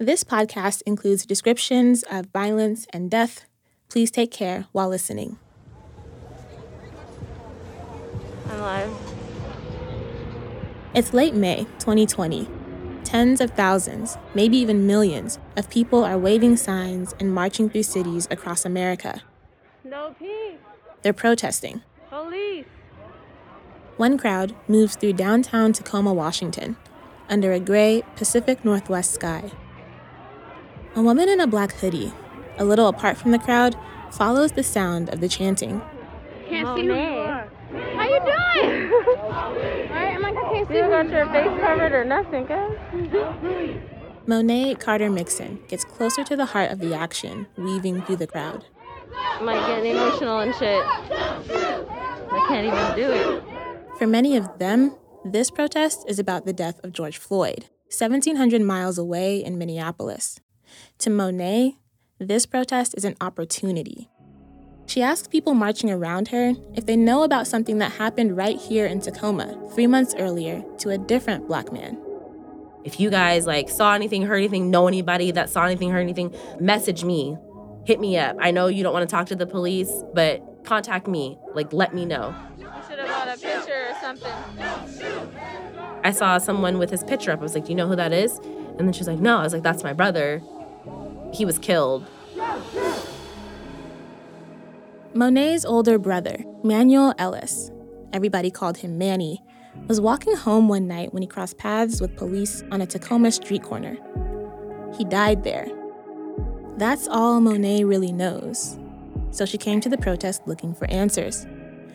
This 0.00 0.22
podcast 0.22 0.82
includes 0.86 1.26
descriptions 1.26 2.04
of 2.08 2.26
violence 2.26 2.86
and 2.92 3.10
death. 3.10 3.46
Please 3.88 4.12
take 4.12 4.30
care 4.30 4.66
while 4.70 4.88
listening. 4.88 5.38
I'm 8.48 8.60
live. 8.60 8.92
It's 10.94 11.12
late 11.12 11.34
May 11.34 11.64
2020. 11.80 12.48
Tens 13.02 13.40
of 13.40 13.50
thousands, 13.50 14.16
maybe 14.36 14.56
even 14.58 14.86
millions, 14.86 15.40
of 15.56 15.68
people 15.68 16.04
are 16.04 16.16
waving 16.16 16.58
signs 16.58 17.12
and 17.18 17.34
marching 17.34 17.68
through 17.68 17.82
cities 17.82 18.28
across 18.30 18.64
America. 18.64 19.22
No 19.82 20.14
peace. 20.16 20.58
They're 21.02 21.12
protesting. 21.12 21.82
Police. 22.08 22.66
One 23.96 24.16
crowd 24.16 24.54
moves 24.68 24.94
through 24.94 25.14
downtown 25.14 25.72
Tacoma, 25.72 26.12
Washington, 26.12 26.76
under 27.28 27.52
a 27.52 27.58
gray 27.58 28.04
Pacific 28.14 28.64
Northwest 28.64 29.12
sky. 29.12 29.50
A 30.94 31.02
woman 31.02 31.28
in 31.28 31.40
a 31.40 31.46
black 31.46 31.72
hoodie, 31.72 32.12
a 32.58 32.64
little 32.64 32.88
apart 32.88 33.16
from 33.16 33.30
the 33.30 33.38
crowd, 33.38 33.76
follows 34.10 34.52
the 34.52 34.62
sound 34.62 35.08
of 35.10 35.20
the 35.20 35.28
chanting. 35.28 35.80
Can't 36.48 36.66
oh, 36.66 36.76
see 36.76 36.86
who 36.86 36.94
you 36.94 37.00
are. 37.00 37.48
How 37.70 38.08
you 38.08 38.20
doing? 38.20 38.92
Alright, 39.18 40.16
I'm 40.16 40.22
like, 40.22 40.36
I 40.36 40.52
can't 40.52 40.68
see 40.68 40.74
You 40.76 40.82
got 40.82 41.10
your 41.10 41.26
face 41.26 41.60
covered 41.60 41.92
or 41.92 42.04
nothing, 42.04 42.46
guys. 42.46 43.80
Monet 44.26 44.74
Carter 44.76 45.10
Mixon 45.10 45.60
gets 45.68 45.84
closer 45.84 46.24
to 46.24 46.36
the 46.36 46.46
heart 46.46 46.70
of 46.70 46.80
the 46.80 46.94
action, 46.94 47.46
weaving 47.56 48.02
through 48.02 48.16
the 48.16 48.26
crowd. 48.26 48.64
I 49.16 49.42
might 49.42 49.66
get 49.66 49.84
emotional 49.84 50.40
and 50.40 50.54
shit. 50.54 50.84
I 50.86 52.44
can't 52.48 52.66
even 52.66 52.96
do 52.96 53.10
it. 53.10 53.44
For 53.98 54.06
many 54.06 54.36
of 54.36 54.58
them, 54.58 54.94
this 55.24 55.50
protest 55.50 56.04
is 56.08 56.18
about 56.18 56.44
the 56.44 56.52
death 56.52 56.80
of 56.84 56.92
George 56.92 57.18
Floyd, 57.18 57.66
1,700 57.88 58.60
miles 58.62 58.98
away 58.98 59.42
in 59.42 59.58
Minneapolis. 59.58 60.40
To 60.98 61.10
Monet, 61.10 61.76
this 62.18 62.46
protest 62.46 62.94
is 62.96 63.04
an 63.04 63.16
opportunity. 63.20 64.08
She 64.86 65.02
asks 65.02 65.28
people 65.28 65.52
marching 65.52 65.90
around 65.90 66.28
her 66.28 66.54
if 66.74 66.86
they 66.86 66.96
know 66.96 67.22
about 67.22 67.46
something 67.46 67.76
that 67.78 67.92
happened 67.92 68.36
right 68.36 68.56
here 68.56 68.86
in 68.86 69.00
Tacoma 69.00 69.54
three 69.74 69.86
months 69.86 70.14
earlier 70.18 70.64
to 70.78 70.90
a 70.90 70.98
different 70.98 71.46
black 71.46 71.70
man. 71.72 71.98
If 72.84 72.98
you 72.98 73.10
guys 73.10 73.46
like 73.46 73.68
saw 73.68 73.92
anything, 73.92 74.22
heard 74.22 74.38
anything, 74.38 74.70
know 74.70 74.88
anybody 74.88 75.30
that 75.32 75.50
saw 75.50 75.66
anything, 75.66 75.90
heard 75.90 76.00
anything, 76.00 76.34
message 76.58 77.04
me. 77.04 77.36
Hit 77.84 78.00
me 78.00 78.16
up. 78.16 78.36
I 78.40 78.50
know 78.50 78.68
you 78.68 78.82
don't 78.82 78.94
want 78.94 79.08
to 79.08 79.14
talk 79.14 79.26
to 79.26 79.36
the 79.36 79.46
police, 79.46 79.92
but 80.14 80.64
contact 80.64 81.06
me. 81.06 81.38
Like 81.54 81.72
let 81.72 81.94
me 81.94 82.06
know. 82.06 82.34
You 82.58 82.66
should 82.88 82.98
have 82.98 83.08
bought 83.08 83.28
a 83.28 83.38
picture 83.38 83.90
or 83.90 83.94
something. 84.00 84.32
I 86.02 86.12
saw 86.12 86.38
someone 86.38 86.78
with 86.78 86.90
his 86.90 87.04
picture 87.04 87.30
up. 87.30 87.40
I 87.40 87.42
was 87.42 87.54
like, 87.54 87.64
"Do 87.66 87.70
you 87.70 87.76
know 87.76 87.88
who 87.88 87.96
that 87.96 88.12
is?" 88.12 88.38
And 88.78 88.80
then 88.80 88.92
she's 88.92 89.08
like, 89.08 89.18
"No." 89.18 89.38
I 89.38 89.42
was 89.42 89.52
like, 89.52 89.62
"That's 89.62 89.82
my 89.82 89.92
brother. 89.92 90.40
He 91.32 91.44
was 91.44 91.58
killed." 91.58 92.06
Monet's 95.14 95.64
older 95.64 95.98
brother, 95.98 96.44
Manuel 96.62 97.14
Ellis, 97.18 97.70
everybody 98.12 98.50
called 98.50 98.78
him 98.78 98.98
Manny, 98.98 99.42
was 99.86 100.00
walking 100.00 100.36
home 100.36 100.68
one 100.68 100.86
night 100.86 101.12
when 101.12 101.22
he 101.22 101.26
crossed 101.26 101.58
paths 101.58 102.00
with 102.00 102.16
police 102.16 102.62
on 102.70 102.80
a 102.80 102.86
Tacoma 102.86 103.32
street 103.32 103.62
corner. 103.62 103.96
He 104.96 105.04
died 105.04 105.44
there. 105.44 105.68
That's 106.76 107.08
all 107.08 107.40
Monet 107.40 107.84
really 107.84 108.12
knows. 108.12 108.78
So 109.30 109.44
she 109.44 109.58
came 109.58 109.80
to 109.80 109.88
the 109.88 109.98
protest 109.98 110.42
looking 110.46 110.74
for 110.74 110.88
answers, 110.90 111.46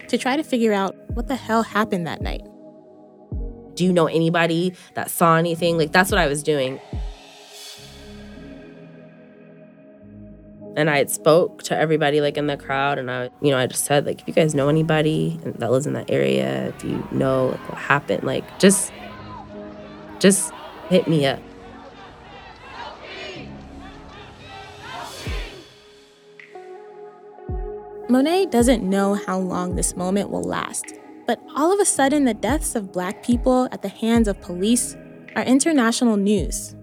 to 0.08 0.18
try 0.18 0.36
to 0.36 0.44
figure 0.44 0.74
out 0.74 0.96
what 1.14 1.28
the 1.28 1.36
hell 1.36 1.64
happened 1.64 2.06
that 2.08 2.22
night. 2.22 2.42
Do 3.76 3.84
you 3.86 3.94
know 3.94 4.08
anybody 4.08 4.74
that 4.96 5.10
saw 5.10 5.38
anything? 5.38 5.78
Like 5.78 5.92
that's 5.92 6.12
what 6.12 6.20
I 6.20 6.28
was 6.28 6.44
doing. 6.44 6.80
And 10.76 10.90
I 10.90 10.98
had 10.98 11.10
spoke 11.10 11.64
to 11.64 11.78
everybody 11.78 12.22
like 12.22 12.38
in 12.38 12.48
the 12.48 12.58
crowd 12.58 12.98
and 12.98 13.10
I 13.10 13.30
you 13.42 13.52
know 13.52 13.58
I 13.58 13.68
just 13.68 13.86
said 13.86 14.06
like 14.06 14.22
if 14.22 14.28
you 14.28 14.34
guys 14.34 14.56
know 14.56 14.70
anybody 14.70 15.40
that 15.44 15.72
lives 15.72 15.86
in 15.86 15.94
that 15.94 16.10
area 16.10 16.70
if 16.70 16.84
you 16.84 17.08
know 17.12 17.48
like 17.48 17.70
what 17.70 17.78
happened 17.78 18.24
like 18.24 18.60
just 18.60 18.92
just 20.20 20.52
hit 20.90 21.08
me 21.08 21.26
up 21.26 21.40
Monet 28.10 28.48
doesn't 28.48 28.88
know 28.88 29.16
how 29.16 29.40
long 29.40 29.76
this 29.76 29.96
moment 29.96 30.30
will 30.30 30.44
last, 30.44 30.94
but 31.26 31.42
all 31.56 31.74
of 31.74 31.80
a 31.80 31.86
sudden 31.86 32.26
the 32.26 32.34
deaths 32.36 32.76
of 32.76 32.92
black 32.92 33.24
people 33.24 33.68
at 33.72 33.82
the 33.82 33.90
hands 33.90 34.28
of 34.28 34.40
police 34.40 34.96
are 35.36 35.44
international 35.44 36.16
news. 36.16 36.76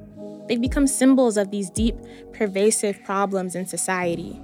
They've 0.51 0.61
become 0.61 0.89
symbols 0.89 1.37
of 1.37 1.53
these 1.53 1.71
deep, 1.71 1.95
pervasive 2.33 3.05
problems 3.05 3.55
in 3.55 3.67
society. 3.67 4.37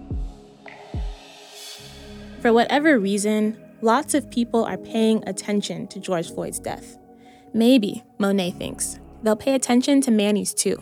For 2.41 2.53
whatever 2.53 2.97
reason, 3.01 3.61
lots 3.81 4.15
of 4.15 4.31
people 4.31 4.65
are 4.65 4.79
paying 4.79 5.29
attention 5.29 5.89
to 5.89 5.99
George 5.99 6.31
Floyd's 6.31 6.61
death. 6.61 6.97
Maybe, 7.53 8.05
Monet 8.19 8.53
thinks, 8.53 9.01
they'll 9.25 9.35
pay 9.35 9.57
attention 9.57 10.01
to 10.03 10.13
Manny's 10.13 10.55
too. 10.55 10.81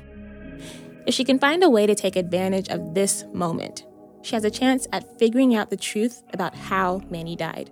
If 1.06 1.14
she 1.14 1.24
can 1.24 1.38
find 1.38 1.64
a 1.64 1.70
way 1.70 1.86
to 1.86 1.94
take 1.94 2.16
advantage 2.16 2.68
of 2.68 2.92
this 2.92 3.24
moment, 3.32 3.86
she 4.20 4.34
has 4.34 4.44
a 4.44 4.50
chance 4.50 4.86
at 4.92 5.18
figuring 5.18 5.54
out 5.54 5.70
the 5.70 5.78
truth 5.78 6.22
about 6.34 6.54
how 6.54 7.00
Manny 7.08 7.34
died. 7.34 7.70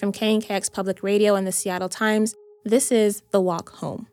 From 0.00 0.10
KNKX 0.10 0.72
Public 0.72 1.04
Radio 1.04 1.36
and 1.36 1.46
the 1.46 1.52
Seattle 1.52 1.88
Times, 1.88 2.34
this 2.64 2.90
is 2.90 3.22
The 3.30 3.40
Walk 3.40 3.68
Home. 3.76 4.08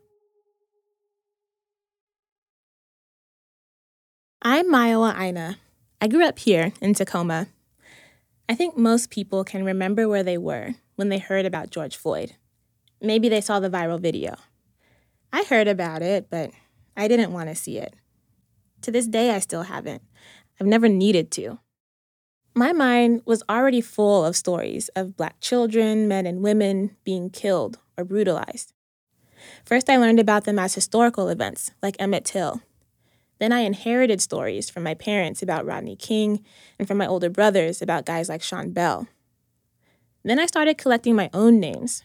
I'm 4.44 4.72
Mayowa 4.72 5.16
Aina. 5.16 5.58
I 6.00 6.08
grew 6.08 6.26
up 6.26 6.40
here 6.40 6.72
in 6.80 6.94
Tacoma. 6.94 7.46
I 8.48 8.56
think 8.56 8.76
most 8.76 9.08
people 9.08 9.44
can 9.44 9.64
remember 9.64 10.08
where 10.08 10.24
they 10.24 10.36
were 10.36 10.74
when 10.96 11.10
they 11.10 11.18
heard 11.18 11.46
about 11.46 11.70
George 11.70 11.96
Floyd. 11.96 12.34
Maybe 13.00 13.28
they 13.28 13.40
saw 13.40 13.60
the 13.60 13.70
viral 13.70 14.00
video. 14.00 14.34
I 15.32 15.44
heard 15.44 15.68
about 15.68 16.02
it, 16.02 16.26
but 16.28 16.50
I 16.96 17.06
didn't 17.06 17.32
want 17.32 17.50
to 17.50 17.54
see 17.54 17.78
it. 17.78 17.94
To 18.80 18.90
this 18.90 19.06
day, 19.06 19.30
I 19.30 19.38
still 19.38 19.62
haven't. 19.62 20.02
I've 20.60 20.66
never 20.66 20.88
needed 20.88 21.30
to. 21.32 21.60
My 22.52 22.72
mind 22.72 23.22
was 23.24 23.44
already 23.48 23.80
full 23.80 24.24
of 24.24 24.34
stories 24.34 24.88
of 24.96 25.16
Black 25.16 25.38
children, 25.38 26.08
men, 26.08 26.26
and 26.26 26.42
women 26.42 26.96
being 27.04 27.30
killed 27.30 27.78
or 27.96 28.04
brutalized. 28.04 28.72
First, 29.64 29.88
I 29.88 29.98
learned 29.98 30.18
about 30.18 30.46
them 30.46 30.58
as 30.58 30.74
historical 30.74 31.28
events, 31.28 31.70
like 31.80 31.94
Emmett 32.00 32.24
Till 32.24 32.60
then 33.42 33.50
I 33.50 33.62
inherited 33.62 34.20
stories 34.20 34.70
from 34.70 34.84
my 34.84 34.94
parents 34.94 35.42
about 35.42 35.66
Rodney 35.66 35.96
King 35.96 36.44
and 36.78 36.86
from 36.86 36.96
my 36.96 37.08
older 37.08 37.28
brothers 37.28 37.82
about 37.82 38.06
guys 38.06 38.28
like 38.28 38.40
Sean 38.40 38.70
Bell. 38.70 39.08
Then 40.22 40.38
I 40.38 40.46
started 40.46 40.78
collecting 40.78 41.16
my 41.16 41.28
own 41.34 41.58
names. 41.58 42.04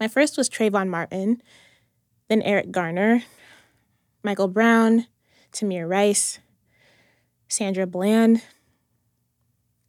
My 0.00 0.08
first 0.08 0.36
was 0.36 0.50
Trayvon 0.50 0.88
Martin, 0.88 1.40
then 2.28 2.42
Eric 2.42 2.72
Garner, 2.72 3.22
Michael 4.24 4.48
Brown, 4.48 5.06
Tamir 5.52 5.88
Rice, 5.88 6.40
Sandra 7.46 7.86
Bland. 7.86 8.42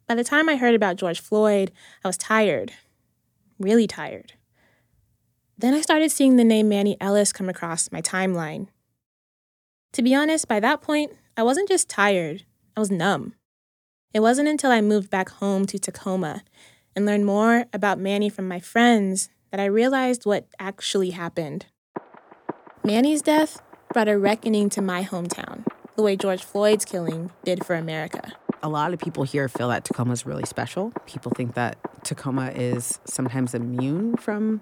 By 0.07 0.13
the 0.13 0.23
time 0.23 0.47
I 0.47 0.57
heard 0.57 0.75
about 0.75 0.97
George 0.97 1.19
Floyd, 1.19 1.71
I 2.03 2.07
was 2.07 2.17
tired, 2.17 2.71
really 3.57 3.87
tired. 3.87 4.33
Then 5.57 5.73
I 5.73 5.81
started 5.81 6.11
seeing 6.11 6.35
the 6.35 6.43
name 6.43 6.69
Manny 6.69 6.97
Ellis 7.01 7.33
come 7.33 7.49
across 7.49 7.91
my 7.91 8.01
timeline. 8.03 8.67
To 9.93 10.01
be 10.01 10.15
honest, 10.15 10.47
by 10.47 10.59
that 10.59 10.81
point, 10.81 11.11
I 11.37 11.43
wasn't 11.43 11.69
just 11.69 11.87
tired, 11.87 12.45
I 12.75 12.79
was 12.79 12.89
numb. 12.89 13.35
It 14.11 14.21
wasn't 14.21 14.47
until 14.47 14.71
I 14.71 14.81
moved 14.81 15.11
back 15.11 15.29
home 15.29 15.67
to 15.67 15.77
Tacoma 15.77 16.41
and 16.95 17.05
learned 17.05 17.27
more 17.27 17.65
about 17.71 17.99
Manny 17.99 18.27
from 18.27 18.47
my 18.47 18.59
friends 18.59 19.29
that 19.51 19.59
I 19.59 19.65
realized 19.65 20.25
what 20.25 20.47
actually 20.59 21.11
happened. 21.11 21.67
Manny's 22.83 23.21
death 23.21 23.61
brought 23.93 24.07
a 24.07 24.17
reckoning 24.17 24.67
to 24.69 24.81
my 24.81 25.03
hometown, 25.03 25.63
the 25.95 26.01
way 26.01 26.15
George 26.15 26.43
Floyd's 26.43 26.85
killing 26.85 27.29
did 27.45 27.63
for 27.63 27.75
America. 27.75 28.31
A 28.63 28.69
lot 28.69 28.93
of 28.93 28.99
people 28.99 29.25
here 29.25 29.47
feel 29.47 29.69
that 29.69 29.85
Tacoma 29.85 30.13
is 30.13 30.25
really 30.25 30.45
special. 30.45 30.91
People 31.05 31.31
think 31.35 31.53
that 31.53 31.77
Tacoma 32.03 32.47
is 32.47 32.99
sometimes 33.05 33.53
immune 33.53 34.17
from 34.17 34.61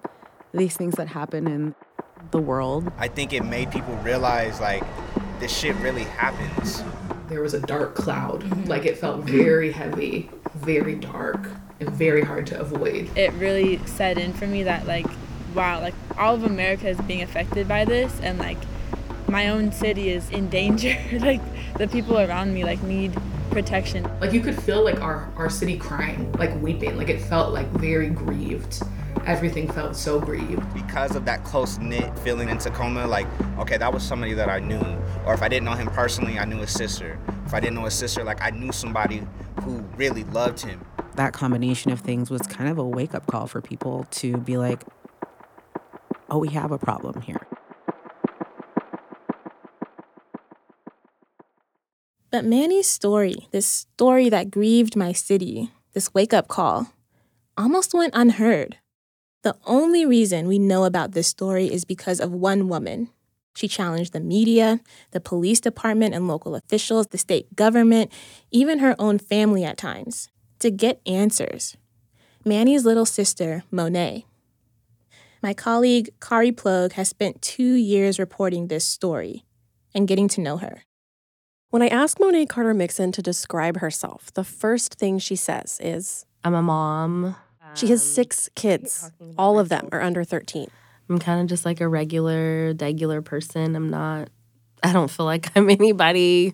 these 0.53 0.75
things 0.75 0.95
that 0.95 1.07
happen 1.07 1.47
in 1.47 1.73
the 2.31 2.39
world. 2.39 2.91
I 2.97 3.07
think 3.07 3.33
it 3.33 3.43
made 3.43 3.71
people 3.71 3.95
realize 3.97 4.59
like 4.59 4.83
this 5.41 5.57
shit 5.57 5.75
really 5.77 6.03
happens. 6.03 6.83
There 7.27 7.41
was 7.41 7.55
a 7.55 7.59
dark 7.59 7.95
cloud. 7.95 8.43
Mm-hmm. 8.43 8.69
Like 8.69 8.85
it 8.85 8.97
felt 8.97 9.25
mm-hmm. 9.25 9.37
very 9.37 9.71
heavy, 9.71 10.29
very 10.55 10.95
dark, 10.95 11.49
and 11.79 11.89
very 11.89 12.21
hard 12.21 12.45
to 12.47 12.59
avoid. 12.59 13.09
It 13.17 13.33
really 13.33 13.79
set 13.87 14.17
in 14.19 14.33
for 14.33 14.45
me 14.47 14.63
that 14.63 14.85
like 14.85 15.07
wow, 15.55 15.81
like 15.81 15.95
all 16.17 16.35
of 16.35 16.43
America 16.43 16.87
is 16.87 16.97
being 17.01 17.23
affected 17.23 17.67
by 17.67 17.83
this 17.83 18.17
and 18.21 18.39
like 18.39 18.57
my 19.27 19.49
own 19.49 19.71
city 19.71 20.09
is 20.09 20.29
in 20.29 20.47
danger. 20.49 20.95
like 21.19 21.41
the 21.77 21.87
people 21.87 22.19
around 22.19 22.53
me 22.53 22.63
like 22.63 22.81
need 22.83 23.11
protection. 23.49 24.07
Like 24.21 24.33
you 24.33 24.41
could 24.41 24.61
feel 24.61 24.83
like 24.83 25.01
our 25.01 25.27
our 25.37 25.49
city 25.49 25.75
crying, 25.75 26.31
like 26.33 26.53
weeping. 26.61 26.97
Like 26.97 27.09
it 27.09 27.19
felt 27.19 27.51
like 27.51 27.67
very 27.71 28.09
grieved. 28.09 28.83
Everything 29.25 29.71
felt 29.71 29.95
so 29.95 30.19
grieved. 30.19 30.73
Because 30.73 31.15
of 31.15 31.25
that 31.25 31.43
close 31.43 31.77
knit 31.77 32.17
feeling 32.19 32.49
in 32.49 32.57
Tacoma, 32.57 33.07
like, 33.07 33.27
okay, 33.59 33.77
that 33.77 33.93
was 33.93 34.03
somebody 34.03 34.33
that 34.33 34.49
I 34.49 34.59
knew. 34.59 34.81
Or 35.25 35.33
if 35.33 35.41
I 35.41 35.47
didn't 35.47 35.65
know 35.65 35.73
him 35.73 35.87
personally, 35.87 36.39
I 36.39 36.45
knew 36.45 36.57
his 36.57 36.71
sister. 36.71 37.19
If 37.45 37.53
I 37.53 37.59
didn't 37.59 37.75
know 37.75 37.85
his 37.85 37.93
sister, 37.93 38.23
like, 38.23 38.41
I 38.41 38.49
knew 38.49 38.71
somebody 38.71 39.23
who 39.63 39.79
really 39.95 40.23
loved 40.25 40.61
him. 40.61 40.85
That 41.15 41.33
combination 41.33 41.91
of 41.91 41.99
things 41.99 42.29
was 42.29 42.41
kind 42.43 42.69
of 42.69 42.77
a 42.77 42.85
wake 42.85 43.13
up 43.13 43.27
call 43.27 43.47
for 43.47 43.61
people 43.61 44.05
to 44.11 44.37
be 44.37 44.57
like, 44.57 44.83
oh, 46.29 46.37
we 46.37 46.49
have 46.49 46.71
a 46.71 46.77
problem 46.77 47.21
here. 47.21 47.45
But 52.31 52.45
Manny's 52.45 52.87
story, 52.87 53.47
this 53.51 53.67
story 53.67 54.29
that 54.29 54.49
grieved 54.49 54.95
my 54.95 55.11
city, 55.11 55.69
this 55.91 56.13
wake 56.13 56.33
up 56.33 56.47
call, 56.47 56.93
almost 57.57 57.93
went 57.93 58.13
unheard. 58.15 58.77
The 59.43 59.55
only 59.65 60.05
reason 60.05 60.47
we 60.47 60.59
know 60.59 60.83
about 60.83 61.13
this 61.13 61.27
story 61.27 61.71
is 61.71 61.83
because 61.83 62.19
of 62.19 62.31
one 62.31 62.67
woman. 62.67 63.09
She 63.55 63.67
challenged 63.67 64.13
the 64.13 64.19
media, 64.19 64.79
the 65.11 65.19
police 65.19 65.59
department 65.59 66.13
and 66.13 66.27
local 66.27 66.55
officials, 66.55 67.07
the 67.07 67.17
state 67.17 67.55
government, 67.55 68.11
even 68.51 68.79
her 68.79 68.95
own 68.99 69.17
family 69.17 69.63
at 69.63 69.77
times, 69.77 70.29
to 70.59 70.69
get 70.69 71.01
answers. 71.05 71.75
Manny's 72.45 72.85
little 72.85 73.05
sister, 73.05 73.63
Monet. 73.71 74.25
My 75.41 75.53
colleague, 75.53 76.11
Kari 76.19 76.51
Plog, 76.51 76.93
has 76.93 77.09
spent 77.09 77.41
two 77.41 77.73
years 77.73 78.19
reporting 78.19 78.67
this 78.67 78.85
story 78.85 79.43
and 79.93 80.07
getting 80.07 80.27
to 80.29 80.41
know 80.41 80.57
her. 80.57 80.83
When 81.71 81.81
I 81.81 81.87
ask 81.87 82.19
Monet 82.19 82.45
Carter 82.45 82.73
Mixon 82.73 83.11
to 83.13 83.21
describe 83.21 83.77
herself, 83.77 84.31
the 84.33 84.43
first 84.43 84.95
thing 84.95 85.17
she 85.17 85.35
says 85.35 85.79
is 85.81 86.25
I'm 86.43 86.53
a 86.53 86.61
mom. 86.61 87.35
She 87.75 87.87
has 87.87 88.01
Um, 88.01 88.07
six 88.07 88.49
kids. 88.55 89.11
All 89.37 89.59
of 89.59 89.69
them 89.69 89.89
are 89.91 90.01
under 90.01 90.23
13. 90.23 90.67
I'm 91.09 91.19
kind 91.19 91.41
of 91.41 91.47
just 91.47 91.65
like 91.65 91.81
a 91.81 91.87
regular, 91.87 92.73
regular 92.79 93.21
person. 93.21 93.75
I'm 93.75 93.89
not. 93.89 94.29
I 94.83 94.93
don't 94.93 95.11
feel 95.11 95.25
like 95.25 95.51
I'm 95.55 95.69
anybody 95.79 96.53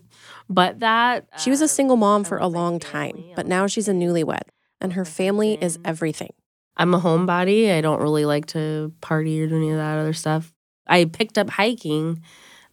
but 0.50 0.80
that. 0.80 1.26
She 1.40 1.50
was 1.50 1.62
a 1.62 1.66
Um, 1.66 1.70
single 1.70 1.96
mom 1.98 2.24
for 2.24 2.38
a 2.38 2.48
long 2.48 2.80
time, 2.80 3.24
but 3.36 3.48
now 3.48 3.68
she's 3.68 3.88
a 3.88 3.94
newlywed, 3.94 4.48
and 4.82 4.94
her 4.94 5.06
family 5.06 5.58
is 5.62 5.78
everything. 5.86 6.32
I'm 6.78 6.94
a 6.94 7.00
homebody. 7.00 7.72
I 7.76 7.82
don't 7.82 8.02
really 8.02 8.26
like 8.26 8.46
to 8.48 8.94
party 9.02 9.42
or 9.42 9.48
do 9.48 9.56
any 9.58 9.72
of 9.72 9.78
that 9.78 9.98
other 9.98 10.14
stuff. 10.14 10.54
I 10.88 11.06
picked 11.06 11.38
up 11.38 11.50
hiking 11.50 12.22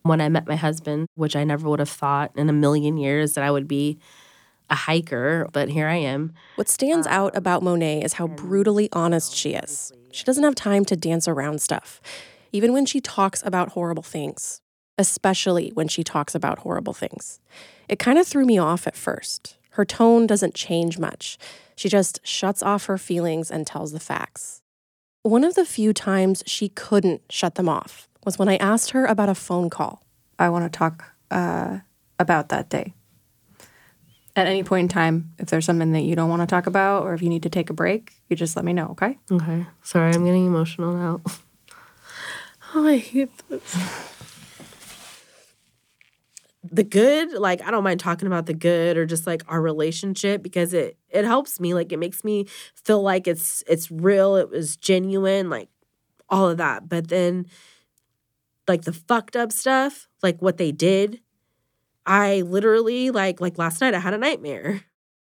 when 0.03 0.21
I 0.21 0.29
met 0.29 0.47
my 0.47 0.57
husband, 0.57 1.07
which 1.15 1.35
I 1.37 1.45
never 1.45 1.69
would 1.69 1.79
have 1.81 1.89
thought 1.89 2.33
in 2.37 2.49
a 2.49 2.53
million 2.53 2.97
years 2.97 3.35
that 3.35 3.45
I 3.45 3.51
would 3.51 3.67
be 3.67 3.99
a 4.71 4.75
hiker, 4.75 5.49
but 5.53 5.69
here 5.69 5.89
I 5.89 5.97
am. 5.97 6.33
What 6.57 6.69
stands 6.69 7.07
out 7.07 7.37
about 7.37 7.63
Monet 7.63 8.03
is 8.03 8.15
how 8.15 8.27
brutally 8.27 8.89
honest 8.93 9.35
she 9.35 9.55
is. 9.55 9.93
She 10.11 10.25
doesn't 10.25 10.45
have 10.45 10.55
time 10.55 10.85
to 10.87 10.97
dance 10.97 11.29
around 11.29 11.61
stuff, 11.61 12.01
even 12.53 12.73
when 12.73 12.87
she 12.87 13.01
talks 13.01 13.43
about 13.45 13.71
horrible 13.71 14.03
things, 14.03 14.61
especially 14.97 15.71
when 15.75 15.89
she 15.89 16.05
talks 16.05 16.35
about 16.35 16.61
horrible 16.61 16.93
things. 16.93 17.41
It 17.89 17.99
kind 17.99 18.19
of 18.19 18.27
threw 18.27 18.45
me 18.45 18.59
off 18.59 18.87
at 18.87 18.97
first. 18.97 19.57
Her 19.71 19.85
tone 19.85 20.27
doesn't 20.27 20.55
change 20.55 20.99
much. 20.99 21.37
She 21.77 21.89
just 21.89 22.21
shuts 22.23 22.63
off 22.63 22.87
her 22.87 22.97
feelings 22.97 23.51
and 23.51 23.67
tells 23.67 23.93
the 23.93 24.01
facts. 24.01 24.63
One 25.23 25.43
of 25.43 25.55
the 25.55 25.65
few 25.65 25.93
times 25.93 26.43
she 26.47 26.69
couldn't 26.69 27.23
shut 27.29 27.57
them 27.57 27.69
off 27.69 28.09
was 28.25 28.39
when 28.39 28.49
I 28.49 28.57
asked 28.57 28.91
her 28.91 29.05
about 29.05 29.29
a 29.29 29.35
phone 29.35 29.71
call. 29.71 30.03
I 30.39 30.49
want 30.49 30.71
to 30.71 30.79
talk 30.79 31.05
uh, 31.31 31.79
about 32.19 32.51
that 32.51 32.69
day. 32.69 32.95
At 34.37 34.49
any 34.49 34.65
point 34.65 34.85
in 34.85 34.89
time, 34.89 35.33
if 35.39 35.49
there's 35.49 35.65
something 35.65 35.93
that 35.93 36.03
you 36.03 36.17
don't 36.17 36.29
want 36.29 36.43
to 36.43 36.47
talk 36.47 36.67
about 36.67 37.05
or 37.05 37.15
if 37.15 37.23
you 37.23 37.29
need 37.29 37.45
to 37.45 37.51
take 37.51 37.71
a 37.71 37.73
break, 37.73 38.15
you 38.29 38.35
just 38.35 38.57
let 38.57 38.65
me 38.65 38.73
know, 38.73 38.89
okay? 38.89 39.17
Okay. 39.31 39.65
Sorry, 39.83 40.13
I'm 40.13 40.25
getting 40.25 40.47
emotional 40.47 40.93
now. 40.93 41.21
oh, 42.75 42.87
I 42.87 42.97
hate 42.97 43.31
this. 43.49 44.11
The 46.65 46.83
good, 46.83 47.33
like 47.35 47.63
I 47.63 47.71
don't 47.71 47.85
mind 47.85 48.01
talking 48.01 48.27
about 48.27 48.47
the 48.47 48.55
good 48.55 48.97
or 48.97 49.07
just 49.07 49.27
like 49.27 49.43
our 49.47 49.61
relationship 49.61 50.43
because 50.43 50.73
it 50.73 50.97
it 51.11 51.25
helps 51.25 51.61
me. 51.61 51.75
Like 51.75 51.93
it 51.93 51.99
makes 51.99 52.25
me 52.25 52.47
feel 52.75 53.03
like 53.03 53.29
it's 53.29 53.63
it's 53.69 53.91
real, 53.91 54.35
it 54.37 54.51
was 54.51 54.77
genuine, 54.77 55.51
like 55.51 55.69
all 56.29 56.49
of 56.49 56.57
that. 56.57 56.89
But 56.89 57.09
then 57.09 57.47
like 58.67 58.83
the 58.83 58.93
fucked 58.93 59.37
up 59.37 59.53
stuff, 59.53 60.09
like 60.23 60.41
what 60.41 60.57
they 60.57 60.73
did, 60.73 61.21
I 62.07 62.43
literally 62.43 63.11
like 63.11 63.41
like 63.41 63.59
last 63.59 63.81
night 63.81 63.95
I 63.95 63.99
had 63.99 64.15
a 64.15 64.19
nightmare. 64.19 64.83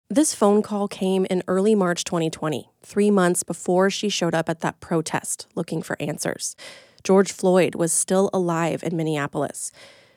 This 0.10 0.36
phone 0.36 0.62
call 0.62 0.88
came 0.88 1.26
in 1.26 1.44
early 1.48 1.74
March 1.74 2.04
2020, 2.04 2.70
three 2.84 3.10
months 3.10 3.44
before 3.44 3.90
she 3.90 4.08
showed 4.08 4.36
up 4.36 4.50
at 4.50 4.62
that 4.62 4.80
protest 4.80 5.48
looking 5.56 5.82
for 5.82 6.00
answers. 6.00 6.56
George 7.04 7.32
Floyd 7.32 7.76
was 7.76 7.92
still 7.92 8.30
alive 8.32 8.84
in 8.84 8.96
Minneapolis. 8.96 9.72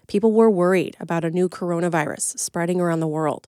People 0.06 0.32
were 0.32 0.50
worried 0.50 0.96
about 1.00 1.24
a 1.24 1.30
new 1.30 1.48
coronavirus 1.48 2.38
spreading 2.38 2.80
around 2.80 3.00
the 3.00 3.06
world. 3.06 3.46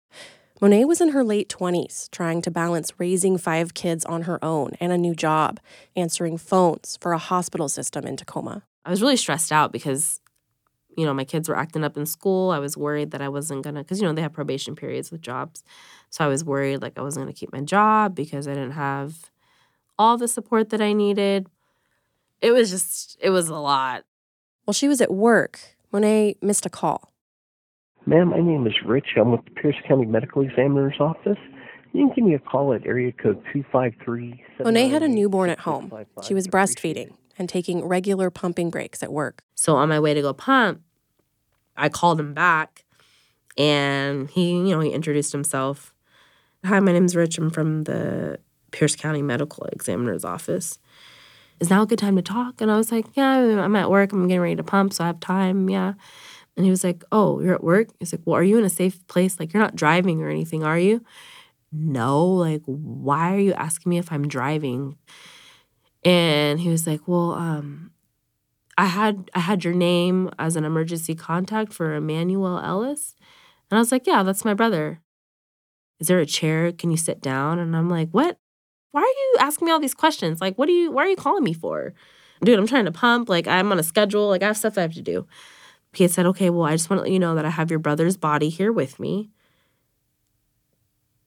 Monet 0.60 0.84
was 0.84 1.00
in 1.00 1.10
her 1.10 1.24
late 1.24 1.48
20s, 1.48 2.10
trying 2.10 2.42
to 2.42 2.50
balance 2.50 2.92
raising 2.98 3.38
five 3.38 3.72
kids 3.72 4.04
on 4.04 4.22
her 4.22 4.42
own 4.44 4.72
and 4.78 4.92
a 4.92 4.98
new 4.98 5.14
job, 5.14 5.58
answering 5.96 6.36
phones 6.36 6.98
for 7.00 7.12
a 7.12 7.18
hospital 7.18 7.66
system 7.66 8.04
in 8.06 8.16
Tacoma. 8.16 8.62
I 8.84 8.90
was 8.90 9.00
really 9.00 9.16
stressed 9.16 9.52
out 9.52 9.72
because, 9.72 10.20
you 10.96 11.04
know, 11.04 11.14
my 11.14 11.24
kids 11.24 11.48
were 11.48 11.56
acting 11.56 11.84
up 11.84 11.96
in 11.96 12.06
school. 12.06 12.50
I 12.50 12.58
was 12.58 12.76
worried 12.76 13.10
that 13.12 13.22
I 13.22 13.28
wasn't 13.28 13.62
gonna, 13.62 13.80
because, 13.80 14.00
you 14.00 14.06
know, 14.06 14.12
they 14.12 14.22
have 14.22 14.32
probation 14.32 14.74
periods 14.74 15.10
with 15.10 15.20
jobs. 15.20 15.62
So 16.10 16.24
I 16.24 16.28
was 16.28 16.44
worried 16.44 16.82
like 16.82 16.98
I 16.98 17.02
wasn't 17.02 17.26
gonna 17.26 17.32
keep 17.32 17.52
my 17.52 17.60
job 17.60 18.14
because 18.14 18.48
I 18.48 18.54
didn't 18.54 18.72
have 18.72 19.30
all 19.98 20.16
the 20.16 20.28
support 20.28 20.70
that 20.70 20.80
I 20.80 20.92
needed. 20.92 21.48
It 22.40 22.52
was 22.52 22.70
just, 22.70 23.18
it 23.20 23.30
was 23.30 23.48
a 23.48 23.56
lot. 23.56 24.04
While 24.64 24.72
she 24.74 24.88
was 24.88 25.00
at 25.00 25.12
work, 25.12 25.60
Monet 25.92 26.36
missed 26.42 26.66
a 26.66 26.70
call. 26.70 27.12
Ma'am, 28.06 28.30
my 28.30 28.40
name 28.40 28.66
is 28.66 28.74
Rich. 28.84 29.08
I'm 29.16 29.32
with 29.32 29.44
the 29.44 29.50
Pierce 29.50 29.76
County 29.86 30.06
Medical 30.06 30.42
Examiner's 30.42 30.98
Office. 30.98 31.38
You 31.92 32.06
can 32.06 32.14
give 32.14 32.24
me 32.24 32.34
a 32.34 32.38
call 32.38 32.72
at 32.72 32.86
area 32.86 33.12
code 33.12 33.42
253. 33.52 34.42
Monet 34.64 34.88
had 34.88 35.02
a 35.02 35.08
newborn 35.08 35.50
at 35.50 35.60
home. 35.60 35.92
She 36.22 36.34
was 36.34 36.46
breastfeeding 36.46 37.10
and 37.40 37.48
taking 37.48 37.84
regular 37.84 38.30
pumping 38.30 38.70
breaks 38.70 39.02
at 39.02 39.10
work. 39.10 39.42
So 39.54 39.74
on 39.74 39.88
my 39.88 39.98
way 39.98 40.12
to 40.12 40.20
go 40.20 40.34
pump, 40.34 40.82
I 41.74 41.88
called 41.88 42.20
him 42.20 42.34
back 42.34 42.84
and 43.56 44.28
he, 44.28 44.50
you 44.50 44.74
know, 44.74 44.80
he 44.80 44.90
introduced 44.90 45.32
himself. 45.32 45.94
Hi, 46.66 46.78
my 46.80 46.92
name's 46.92 47.16
Rich. 47.16 47.38
I'm 47.38 47.50
from 47.50 47.84
the 47.84 48.38
Pierce 48.72 48.94
County 48.94 49.22
Medical 49.22 49.64
Examiner's 49.72 50.24
Office. 50.24 50.78
Is 51.60 51.70
now 51.70 51.82
a 51.82 51.86
good 51.86 51.98
time 51.98 52.16
to 52.16 52.22
talk? 52.22 52.60
And 52.60 52.70
I 52.70 52.76
was 52.76 52.92
like, 52.92 53.06
Yeah, 53.14 53.36
I'm 53.36 53.74
at 53.74 53.90
work. 53.90 54.12
I'm 54.12 54.28
getting 54.28 54.42
ready 54.42 54.56
to 54.56 54.62
pump, 54.62 54.92
so 54.92 55.04
I 55.04 55.06
have 55.08 55.20
time. 55.20 55.70
Yeah. 55.70 55.94
And 56.56 56.64
he 56.66 56.70
was 56.70 56.84
like, 56.84 57.02
Oh, 57.10 57.40
you're 57.40 57.54
at 57.54 57.64
work? 57.64 57.88
He's 57.98 58.12
like, 58.12 58.22
Well, 58.26 58.36
are 58.36 58.42
you 58.42 58.58
in 58.58 58.64
a 58.66 58.70
safe 58.70 59.06
place? 59.08 59.40
Like, 59.40 59.54
you're 59.54 59.62
not 59.62 59.76
driving 59.76 60.20
or 60.20 60.28
anything, 60.28 60.62
are 60.62 60.78
you? 60.78 61.02
No. 61.72 62.26
Like, 62.26 62.62
why 62.66 63.34
are 63.34 63.40
you 63.40 63.54
asking 63.54 63.88
me 63.88 63.98
if 63.98 64.12
I'm 64.12 64.28
driving? 64.28 64.96
And 66.04 66.60
he 66.60 66.68
was 66.68 66.86
like, 66.86 67.06
Well, 67.06 67.32
um, 67.32 67.90
I 68.78 68.86
had 68.86 69.30
I 69.34 69.40
had 69.40 69.64
your 69.64 69.74
name 69.74 70.30
as 70.38 70.56
an 70.56 70.64
emergency 70.64 71.14
contact 71.14 71.72
for 71.72 71.94
Emmanuel 71.94 72.58
Ellis. 72.58 73.14
And 73.70 73.78
I 73.78 73.80
was 73.80 73.92
like, 73.92 74.06
Yeah, 74.06 74.22
that's 74.22 74.44
my 74.44 74.54
brother. 74.54 75.00
Is 75.98 76.08
there 76.08 76.20
a 76.20 76.26
chair? 76.26 76.72
Can 76.72 76.90
you 76.90 76.96
sit 76.96 77.20
down? 77.20 77.58
And 77.58 77.76
I'm 77.76 77.90
like, 77.90 78.10
What? 78.10 78.38
Why 78.92 79.02
are 79.02 79.04
you 79.04 79.36
asking 79.38 79.66
me 79.66 79.72
all 79.72 79.78
these 79.78 79.94
questions? 79.94 80.40
Like, 80.40 80.56
what 80.56 80.66
do 80.66 80.72
you 80.72 80.90
why 80.90 81.04
are 81.04 81.10
you 81.10 81.16
calling 81.16 81.44
me 81.44 81.52
for? 81.52 81.92
Dude, 82.42 82.58
I'm 82.58 82.66
trying 82.66 82.86
to 82.86 82.92
pump. 82.92 83.28
Like, 83.28 83.46
I'm 83.46 83.70
on 83.70 83.78
a 83.78 83.82
schedule. 83.82 84.28
Like, 84.28 84.42
I 84.42 84.46
have 84.46 84.56
stuff 84.56 84.78
I 84.78 84.82
have 84.82 84.94
to 84.94 85.02
do. 85.02 85.26
He 85.92 86.04
had 86.04 86.10
said, 86.10 86.26
Okay, 86.26 86.48
well, 86.50 86.64
I 86.64 86.72
just 86.72 86.88
want 86.88 87.00
to 87.00 87.02
let 87.04 87.12
you 87.12 87.18
know 87.18 87.34
that 87.34 87.44
I 87.44 87.50
have 87.50 87.70
your 87.70 87.78
brother's 87.78 88.16
body 88.16 88.48
here 88.48 88.72
with 88.72 88.98
me. 88.98 89.30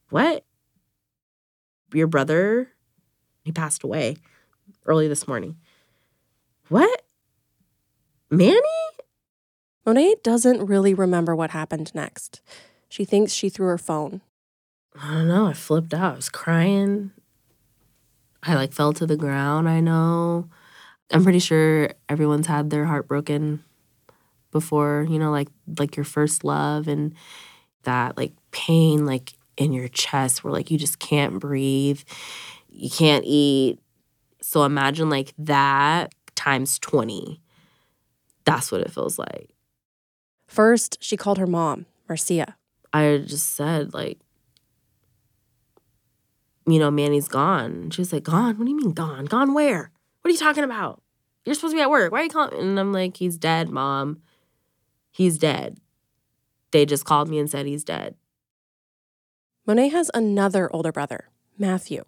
What? 0.10 0.44
Your 1.94 2.08
brother? 2.08 2.70
He 3.44 3.52
passed 3.52 3.84
away 3.84 4.18
early 4.86 5.08
this 5.08 5.28
morning. 5.28 5.58
What? 6.70 7.02
Manny? 8.30 8.60
Monet 9.86 10.16
doesn't 10.24 10.66
really 10.66 10.94
remember 10.94 11.36
what 11.36 11.52
happened 11.52 11.94
next. 11.94 12.42
She 12.90 13.06
thinks 13.06 13.34
she 13.34 13.50
threw 13.50 13.68
her 13.68 13.78
phone. 13.78 14.22
I 15.02 15.14
don't 15.14 15.28
know. 15.28 15.48
I 15.48 15.54
flipped 15.54 15.94
out. 15.94 16.14
I 16.14 16.16
was 16.16 16.30
crying. 16.30 17.12
I 18.44 18.56
like 18.56 18.74
fell 18.74 18.94
to 18.94 19.06
the 19.06 19.18
ground. 19.18 19.68
I 19.68 19.80
know. 19.80 20.50
I'm 21.12 21.24
pretty 21.24 21.40
sure 21.40 21.92
everyone's 22.10 22.48
had 22.48 22.70
their 22.70 22.86
heart 22.86 23.08
broken 23.08 23.64
before, 24.52 25.06
you 25.10 25.20
know, 25.20 25.32
like 25.32 25.50
like 25.80 25.96
your 25.96 26.04
first 26.04 26.44
love 26.44 26.88
and 26.88 27.14
that 27.84 28.18
like 28.18 28.34
pain 28.52 29.06
like 29.06 29.34
in 29.58 29.74
your 29.74 29.88
chest 29.88 30.44
where 30.44 30.54
like 30.54 30.72
you 30.72 30.78
just 30.78 31.00
can't 31.00 31.40
breathe. 31.40 32.02
You 32.70 32.90
can't 32.90 33.24
eat. 33.26 33.80
So 34.54 34.66
imagine 34.66 35.10
like 35.10 35.34
that 35.40 36.14
times 36.36 36.78
20. 36.78 37.42
That's 38.46 38.72
what 38.72 38.82
it 38.82 38.92
feels 38.92 39.18
like. 39.18 39.50
First, 40.46 41.00
she 41.02 41.18
called 41.18 41.40
her 41.40 41.48
mom, 41.48 41.88
Marcia. 42.08 42.56
I 42.94 43.24
just 43.26 43.56
said 43.56 43.96
like 43.96 44.20
you 46.68 46.78
know, 46.78 46.92
Manny's 46.92 47.28
gone. 47.28 47.90
She 47.90 48.02
was 48.02 48.14
like, 48.14 48.26
Gone? 48.26 48.60
What 48.60 48.66
do 48.66 48.70
you 48.70 48.78
mean 48.78 48.92
gone? 48.92 49.26
Gone 49.26 49.56
where? 49.56 49.90
What 50.22 50.30
are 50.30 50.32
you 50.32 50.38
talking 50.38 50.64
about? 50.64 51.02
You're 51.46 51.56
supposed 51.56 51.72
to 51.72 51.78
be 51.78 51.82
at 51.82 51.90
work. 51.90 52.12
Why 52.12 52.20
are 52.20 52.24
you 52.26 52.30
calling? 52.30 52.60
And 52.60 52.80
I'm 52.80 52.94
like, 52.94 53.18
He's 53.18 53.40
dead, 53.40 53.72
mom. 53.72 54.22
He's 55.12 55.40
dead. 55.40 55.80
They 56.70 56.86
just 56.86 57.06
called 57.06 57.28
me 57.28 57.40
and 57.40 57.50
said 57.50 57.66
he's 57.66 57.84
dead. 57.84 58.14
Monet 59.66 59.90
has 59.90 60.12
another 60.14 60.70
older 60.72 60.92
brother, 60.92 61.30
Matthew. 61.58 62.04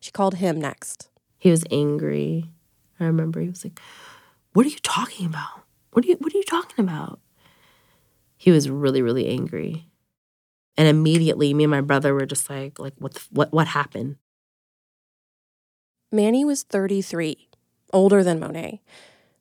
She 0.00 0.10
called 0.10 0.36
him 0.36 0.58
next. 0.58 1.10
He 1.42 1.50
was 1.50 1.64
angry. 1.72 2.52
I 3.00 3.04
remember 3.06 3.40
he 3.40 3.48
was 3.48 3.64
like, 3.64 3.80
What 4.52 4.64
are 4.64 4.68
you 4.68 4.78
talking 4.80 5.26
about? 5.26 5.64
What 5.90 6.04
are 6.04 6.08
you 6.08 6.14
what 6.20 6.32
are 6.32 6.36
you 6.36 6.44
talking 6.44 6.84
about? 6.84 7.18
He 8.36 8.52
was 8.52 8.70
really, 8.70 9.02
really 9.02 9.26
angry. 9.26 9.88
And 10.76 10.86
immediately 10.86 11.52
me 11.52 11.64
and 11.64 11.70
my 11.72 11.80
brother 11.80 12.14
were 12.14 12.26
just 12.26 12.48
like, 12.48 12.78
like 12.78 12.94
what 12.98 13.14
the, 13.14 13.20
what 13.32 13.52
what 13.52 13.66
happened? 13.66 14.18
Manny 16.12 16.44
was 16.44 16.62
33, 16.62 17.48
older 17.92 18.22
than 18.22 18.38
Monet, 18.38 18.80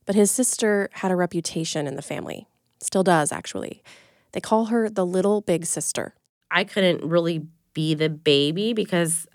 but 0.07 0.15
his 0.15 0.31
sister 0.31 0.89
had 0.93 1.11
a 1.11 1.15
reputation 1.15 1.85
in 1.85 1.97
the 1.97 2.01
family. 2.01 2.47
Still 2.79 3.03
does, 3.03 3.31
actually. 3.31 3.83
They 4.31 4.41
call 4.41 4.65
her 4.65 4.89
the 4.89 5.05
little 5.05 5.41
big 5.41 5.67
sister. 5.67 6.15
I 6.49 6.63
couldn't 6.63 7.07
really 7.07 7.45
be 7.75 7.93
the 7.93 8.09
baby 8.09 8.73
because 8.73 9.27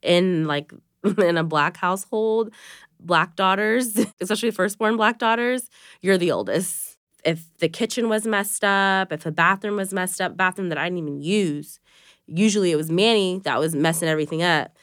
in 0.00 0.46
like 0.46 0.72
in 1.18 1.36
a 1.36 1.44
black 1.44 1.76
household, 1.76 2.52
black 3.00 3.36
daughters, 3.36 3.98
especially 4.20 4.50
firstborn 4.50 4.96
black 4.96 5.18
daughters, 5.18 5.68
you're 6.00 6.18
the 6.18 6.32
oldest. 6.32 6.96
If 7.24 7.46
the 7.58 7.68
kitchen 7.68 8.08
was 8.08 8.26
messed 8.26 8.64
up, 8.64 9.12
if 9.12 9.24
the 9.24 9.32
bathroom 9.32 9.76
was 9.76 9.92
messed 9.92 10.20
up, 10.20 10.36
bathroom 10.36 10.68
that 10.68 10.78
I 10.78 10.84
didn't 10.84 10.98
even 10.98 11.20
use, 11.20 11.80
usually 12.26 12.70
it 12.70 12.76
was 12.76 12.90
Manny 12.90 13.40
that 13.44 13.58
was 13.58 13.74
messing 13.74 14.08
everything 14.08 14.42
up. 14.42 14.76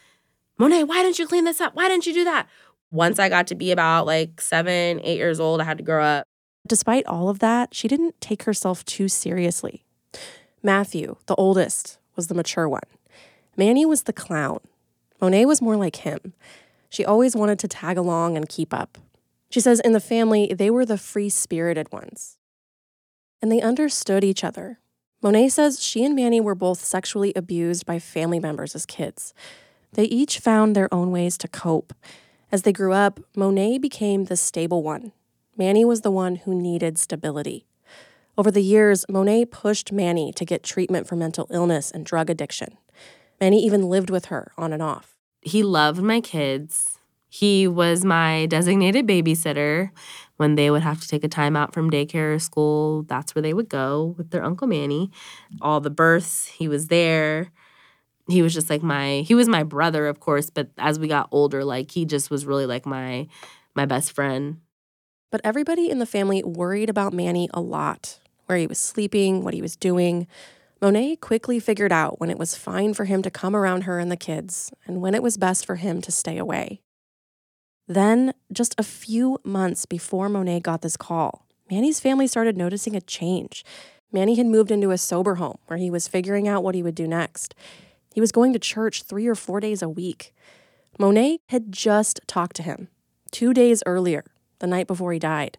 Monet, 0.57 0.83
why 0.83 1.01
didn't 1.03 1.19
you 1.19 1.27
clean 1.27 1.45
this 1.45 1.61
up? 1.61 1.75
Why 1.75 1.87
didn't 1.87 2.05
you 2.05 2.13
do 2.13 2.23
that? 2.25 2.47
Once 2.91 3.19
I 3.19 3.29
got 3.29 3.47
to 3.47 3.55
be 3.55 3.71
about 3.71 4.05
like 4.05 4.39
seven, 4.39 5.01
eight 5.03 5.17
years 5.17 5.39
old, 5.39 5.61
I 5.61 5.63
had 5.63 5.77
to 5.77 5.83
grow 5.83 6.03
up. 6.03 6.25
Despite 6.67 7.05
all 7.05 7.29
of 7.29 7.39
that, 7.39 7.73
she 7.73 7.87
didn't 7.87 8.19
take 8.21 8.43
herself 8.43 8.83
too 8.85 9.07
seriously. 9.07 9.85
Matthew, 10.63 11.17
the 11.27 11.35
oldest, 11.35 11.99
was 12.15 12.27
the 12.27 12.33
mature 12.33 12.67
one. 12.67 12.81
Manny 13.57 13.85
was 13.85 14.03
the 14.03 14.13
clown. 14.13 14.59
Monet 15.21 15.45
was 15.45 15.61
more 15.61 15.75
like 15.75 15.97
him. 15.97 16.33
She 16.89 17.05
always 17.05 17.35
wanted 17.35 17.59
to 17.59 17.67
tag 17.67 17.97
along 17.97 18.37
and 18.37 18.49
keep 18.49 18.73
up. 18.73 18.97
She 19.49 19.59
says 19.59 19.79
in 19.79 19.93
the 19.93 19.99
family, 19.99 20.53
they 20.53 20.69
were 20.69 20.85
the 20.85 20.97
free 20.97 21.29
spirited 21.29 21.91
ones. 21.91 22.37
And 23.41 23.51
they 23.51 23.61
understood 23.61 24.23
each 24.23 24.43
other. 24.43 24.79
Monet 25.21 25.49
says 25.49 25.81
she 25.81 26.03
and 26.03 26.15
Manny 26.15 26.39
were 26.39 26.55
both 26.55 26.79
sexually 26.79 27.33
abused 27.35 27.85
by 27.85 27.99
family 27.99 28.39
members 28.39 28.75
as 28.75 28.85
kids. 28.85 29.33
They 29.93 30.03
each 30.05 30.39
found 30.39 30.75
their 30.75 30.93
own 30.93 31.11
ways 31.11 31.37
to 31.39 31.47
cope. 31.47 31.93
As 32.51 32.61
they 32.61 32.73
grew 32.73 32.93
up, 32.93 33.19
Monet 33.35 33.79
became 33.79 34.25
the 34.25 34.37
stable 34.37 34.83
one. 34.83 35.13
Manny 35.57 35.85
was 35.85 36.01
the 36.01 36.11
one 36.11 36.35
who 36.35 36.53
needed 36.53 36.97
stability. 36.97 37.65
Over 38.37 38.51
the 38.51 38.61
years, 38.61 39.05
Monet 39.07 39.45
pushed 39.45 39.93
Manny 39.93 40.33
to 40.33 40.43
get 40.45 40.63
treatment 40.63 41.07
for 41.07 41.15
mental 41.15 41.47
illness 41.49 41.91
and 41.91 42.05
drug 42.05 42.29
addiction. 42.29 42.77
Manny 43.39 43.63
even 43.63 43.89
lived 43.89 44.09
with 44.09 44.25
her 44.25 44.51
on 44.57 44.73
and 44.73 44.81
off. 44.81 45.15
He 45.41 45.63
loved 45.63 46.01
my 46.01 46.21
kids. 46.21 46.97
He 47.29 47.67
was 47.67 48.05
my 48.05 48.45
designated 48.45 49.05
babysitter. 49.07 49.91
When 50.37 50.55
they 50.55 50.69
would 50.69 50.81
have 50.81 50.99
to 51.01 51.07
take 51.07 51.23
a 51.23 51.29
time 51.29 51.55
out 51.55 51.73
from 51.73 51.89
daycare 51.89 52.35
or 52.35 52.39
school, 52.39 53.03
that's 53.03 53.33
where 53.33 53.41
they 53.41 53.53
would 53.53 53.69
go 53.69 54.15
with 54.17 54.31
their 54.31 54.43
Uncle 54.43 54.67
Manny. 54.67 55.11
All 55.61 55.79
the 55.79 55.89
births, 55.89 56.47
he 56.47 56.67
was 56.67 56.87
there 56.87 57.51
he 58.27 58.41
was 58.41 58.53
just 58.53 58.69
like 58.69 58.81
my 58.81 59.23
he 59.25 59.35
was 59.35 59.47
my 59.47 59.63
brother 59.63 60.07
of 60.07 60.19
course 60.19 60.49
but 60.49 60.69
as 60.77 60.99
we 60.99 61.07
got 61.07 61.27
older 61.31 61.63
like 61.63 61.91
he 61.91 62.05
just 62.05 62.29
was 62.29 62.45
really 62.45 62.65
like 62.65 62.85
my 62.85 63.27
my 63.75 63.85
best 63.85 64.11
friend 64.11 64.59
but 65.31 65.41
everybody 65.43 65.89
in 65.89 65.99
the 65.99 66.05
family 66.05 66.43
worried 66.43 66.89
about 66.89 67.13
manny 67.13 67.49
a 67.53 67.61
lot 67.61 68.19
where 68.47 68.57
he 68.57 68.67
was 68.67 68.79
sleeping 68.79 69.43
what 69.43 69.53
he 69.53 69.61
was 69.61 69.75
doing 69.75 70.27
monet 70.85 71.15
quickly 71.15 71.59
figured 71.59 71.91
out 71.91 72.19
when 72.19 72.29
it 72.29 72.37
was 72.37 72.55
fine 72.55 72.93
for 72.93 73.05
him 73.05 73.23
to 73.23 73.31
come 73.31 73.55
around 73.55 73.81
her 73.81 73.97
and 73.97 74.11
the 74.11 74.15
kids 74.15 74.71
and 74.85 75.01
when 75.01 75.15
it 75.15 75.23
was 75.23 75.35
best 75.35 75.65
for 75.65 75.77
him 75.77 75.99
to 75.99 76.11
stay 76.11 76.37
away 76.37 76.79
then 77.87 78.33
just 78.53 78.75
a 78.77 78.83
few 78.83 79.39
months 79.43 79.87
before 79.87 80.29
monet 80.29 80.59
got 80.59 80.81
this 80.81 80.95
call 80.97 81.47
manny's 81.71 81.99
family 81.99 82.27
started 82.27 82.55
noticing 82.55 82.95
a 82.95 83.01
change 83.01 83.65
manny 84.11 84.35
had 84.35 84.45
moved 84.45 84.69
into 84.69 84.91
a 84.91 84.97
sober 84.97 85.35
home 85.35 85.57
where 85.65 85.77
he 85.77 85.89
was 85.89 86.07
figuring 86.07 86.47
out 86.47 86.63
what 86.63 86.75
he 86.75 86.83
would 86.83 86.95
do 86.95 87.07
next 87.07 87.55
he 88.15 88.21
was 88.21 88.31
going 88.31 88.53
to 88.53 88.59
church 88.59 89.03
three 89.03 89.27
or 89.27 89.35
four 89.35 89.59
days 89.59 89.81
a 89.81 89.89
week. 89.89 90.33
Monet 90.97 91.39
had 91.49 91.69
just 91.69 92.21
talked 92.27 92.55
to 92.55 92.63
him 92.63 92.87
two 93.29 93.53
days 93.53 93.83
earlier, 93.85 94.23
the 94.59 94.67
night 94.67 94.87
before 94.87 95.11
he 95.11 95.19
died. 95.19 95.57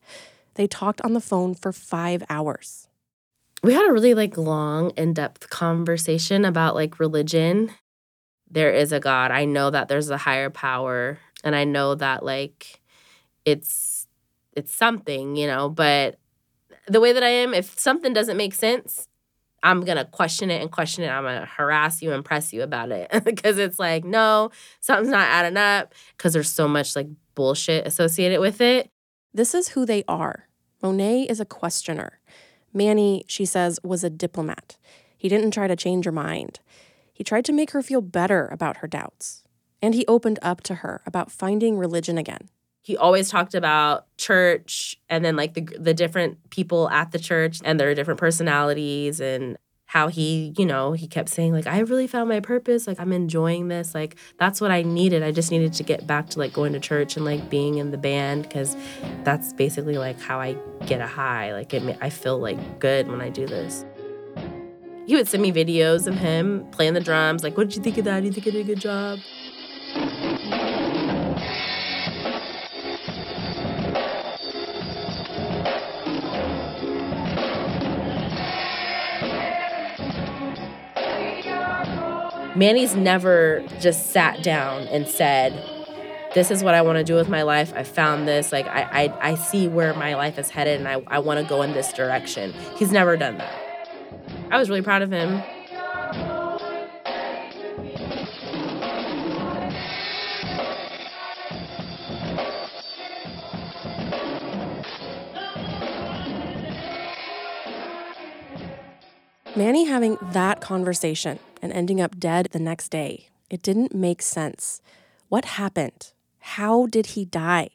They 0.55 0.67
talked 0.67 1.03
on 1.03 1.13
the 1.13 1.21
phone 1.21 1.55
for 1.55 1.71
five 1.71 2.23
hours. 2.31 2.89
We 3.63 3.75
had 3.75 3.89
a 3.89 3.93
really 3.93 4.15
like 4.15 4.37
long, 4.37 4.91
in-depth 4.91 5.51
conversation 5.51 6.45
about 6.45 6.75
like 6.75 7.01
religion. 7.01 7.71
There 8.51 8.73
is 8.73 8.93
a 8.93 9.01
God. 9.01 9.31
I 9.31 9.45
know 9.45 9.71
that 9.71 9.89
there's 9.89 10.11
a 10.11 10.19
higher 10.19 10.51
power, 10.51 11.19
and 11.43 11.57
I 11.57 11.65
know 11.65 11.95
that 11.97 12.25
like 12.25 12.81
it's 13.45 14.07
it's 14.55 14.75
something, 14.75 15.37
you 15.37 15.47
know, 15.47 15.69
but 15.69 16.19
the 16.89 17.01
way 17.01 17.13
that 17.13 17.23
I 17.23 17.29
am, 17.29 17.53
if 17.55 17.79
something 17.79 18.13
doesn't 18.13 18.37
make 18.37 18.55
sense, 18.55 19.09
I'm 19.63 19.85
to 19.85 20.05
question 20.05 20.51
it 20.51 20.63
and 20.63 20.71
question 20.71 21.05
it. 21.05 21.09
I'm 21.09 21.25
to 21.25 21.47
harass 21.47 22.01
you 22.01 22.13
and 22.13 22.25
press 22.25 22.53
you 22.53 22.63
about 22.63 22.91
it 22.91 23.11
because 23.25 23.59
it's 23.59 23.79
like, 23.79 24.05
no, 24.05 24.51
something's 24.81 25.11
not 25.11 25.29
adding 25.29 25.57
up 25.57 25.95
because 26.17 26.33
there's 26.33 26.51
so 26.51 26.69
much 26.69 26.97
like 26.97 27.09
bullshit 27.35 27.87
associated 27.87 28.41
with 28.41 28.61
it. 28.61 28.91
This 29.35 29.55
is 29.55 29.69
who 29.69 29.85
they 29.85 30.05
are. 30.09 30.49
Monet 30.83 31.23
is 31.25 31.41
a 31.41 31.45
questioner. 31.45 32.21
Manny, 32.77 33.25
she 33.27 33.45
says, 33.45 33.81
was 33.83 34.05
a 34.05 34.11
diplomat. 34.11 34.77
He 35.17 35.29
didn't 35.29 35.51
try 35.51 35.67
to 35.67 35.75
change 35.75 36.05
her 36.05 36.13
mind. 36.13 36.61
He 37.13 37.25
tried 37.25 37.47
to 37.47 37.53
make 37.53 37.71
her 37.71 37.83
feel 37.83 38.03
better 38.03 38.47
about 38.53 38.79
her 38.79 38.87
doubts. 38.87 39.43
And 39.83 39.95
he 39.95 40.07
opened 40.07 40.39
up 40.43 40.61
to 40.63 40.77
her 40.77 41.03
about 41.07 41.33
finding 41.33 41.79
religion 41.79 42.19
again 42.19 42.51
he 42.87 42.97
always 42.97 43.29
talked 43.29 43.57
about 43.57 44.07
church 44.17 44.97
and 45.09 45.25
then 45.25 45.35
like 45.35 45.55
the 45.55 45.63
the 45.77 45.93
different 45.93 46.51
people 46.51 46.89
at 46.91 47.11
the 47.11 47.19
church 47.19 47.59
and 47.65 47.81
their 47.81 47.97
different 47.97 48.21
personalities 48.21 49.19
and 49.19 49.59
how 49.87 50.09
he, 50.09 50.53
you 50.59 50.67
know, 50.67 50.93
he 50.93 51.07
kept 51.07 51.29
saying 51.29 51.53
like 51.53 51.67
I 51.67 51.79
really 51.81 52.07
found 52.07 52.29
my 52.29 52.41
purpose, 52.41 52.87
like 52.87 52.99
I'm 52.99 53.13
enjoying 53.13 53.69
this, 53.69 53.95
like 53.95 54.17
that's 54.37 54.61
what 54.61 54.71
I 54.71 54.83
needed. 54.83 55.23
I 55.23 55.31
just 55.31 55.51
needed 55.51 55.73
to 55.75 55.83
get 55.83 56.07
back 56.07 56.29
to 56.31 56.39
like 56.39 56.53
going 56.53 56.73
to 56.73 56.81
church 56.81 57.17
and 57.17 57.25
like 57.25 57.49
being 57.49 57.79
in 57.79 57.93
the 57.93 57.99
band 57.99 58.51
cuz 58.51 58.77
that's 59.23 59.53
basically 59.53 59.97
like 59.97 60.21
how 60.21 60.41
I 60.41 60.57
get 60.87 61.01
a 61.01 61.07
high. 61.07 61.53
Like 61.53 61.73
it 61.73 61.97
I 62.01 62.11
feel 62.11 62.39
like 62.39 62.81
good 62.81 63.09
when 63.09 63.21
I 63.21 63.31
do 63.31 63.47
this. 63.47 63.85
He 65.07 65.15
would 65.15 65.29
send 65.29 65.43
me 65.43 65.53
videos 65.53 66.09
of 66.09 66.15
him 66.15 66.67
playing 66.73 66.95
the 66.95 67.01
drums, 67.01 67.45
like 67.45 67.57
what 67.57 67.69
did 67.69 67.77
you 67.77 67.83
think 67.83 67.97
of 67.99 68.05
that? 68.07 68.21
Do 68.21 68.27
you 68.27 68.33
think 68.33 68.49
I 68.49 68.51
did 68.51 68.61
a 68.61 68.75
good 68.75 68.81
job? 68.81 69.21
Manny's 82.57 82.97
never 82.97 83.63
just 83.81 84.13
sat 84.13 84.43
down 84.43 84.85
and 84.85 85.07
said, 85.07 85.53
this 86.33 86.51
is 86.51 86.65
what 86.65 86.75
I 86.75 86.81
want 86.81 86.97
to 86.97 87.05
do 87.05 87.15
with 87.15 87.29
my 87.29 87.43
life. 87.43 87.71
I 87.77 87.83
found 87.83 88.27
this. 88.27 88.51
Like, 88.51 88.67
I, 88.67 89.05
I, 89.05 89.31
I 89.31 89.35
see 89.35 89.69
where 89.69 89.93
my 89.93 90.15
life 90.15 90.39
is 90.39 90.49
headed 90.49 90.79
and 90.81 90.89
I, 90.89 91.03
I 91.07 91.19
want 91.19 91.39
to 91.39 91.47
go 91.47 91.61
in 91.61 91.75
this 91.75 91.93
direction. 91.93 92.55
He's 92.79 92.93
never 92.93 93.15
done 93.19 93.37
that. 93.37 93.53
I 94.51 94.57
was 94.57 94.71
really 94.71 94.81
proud 94.81 95.03
of 95.03 95.11
him. 95.11 95.43
Manny 109.55 109.85
having 109.85 110.17
that 110.33 110.61
conversation 110.63 111.39
and 111.63 111.73
ending 111.73 112.01
up 112.01 112.19
dead 112.19 112.49
the 112.53 112.59
next 112.59 112.89
day, 112.89 113.29
it 113.51 113.63
didn't 113.63 113.95
make 113.95 114.23
sense. 114.23 114.81
What 115.29 115.45
happened? 115.45 116.13
How 116.39 116.87
did 116.87 117.07
he 117.07 117.25
die? 117.25 117.71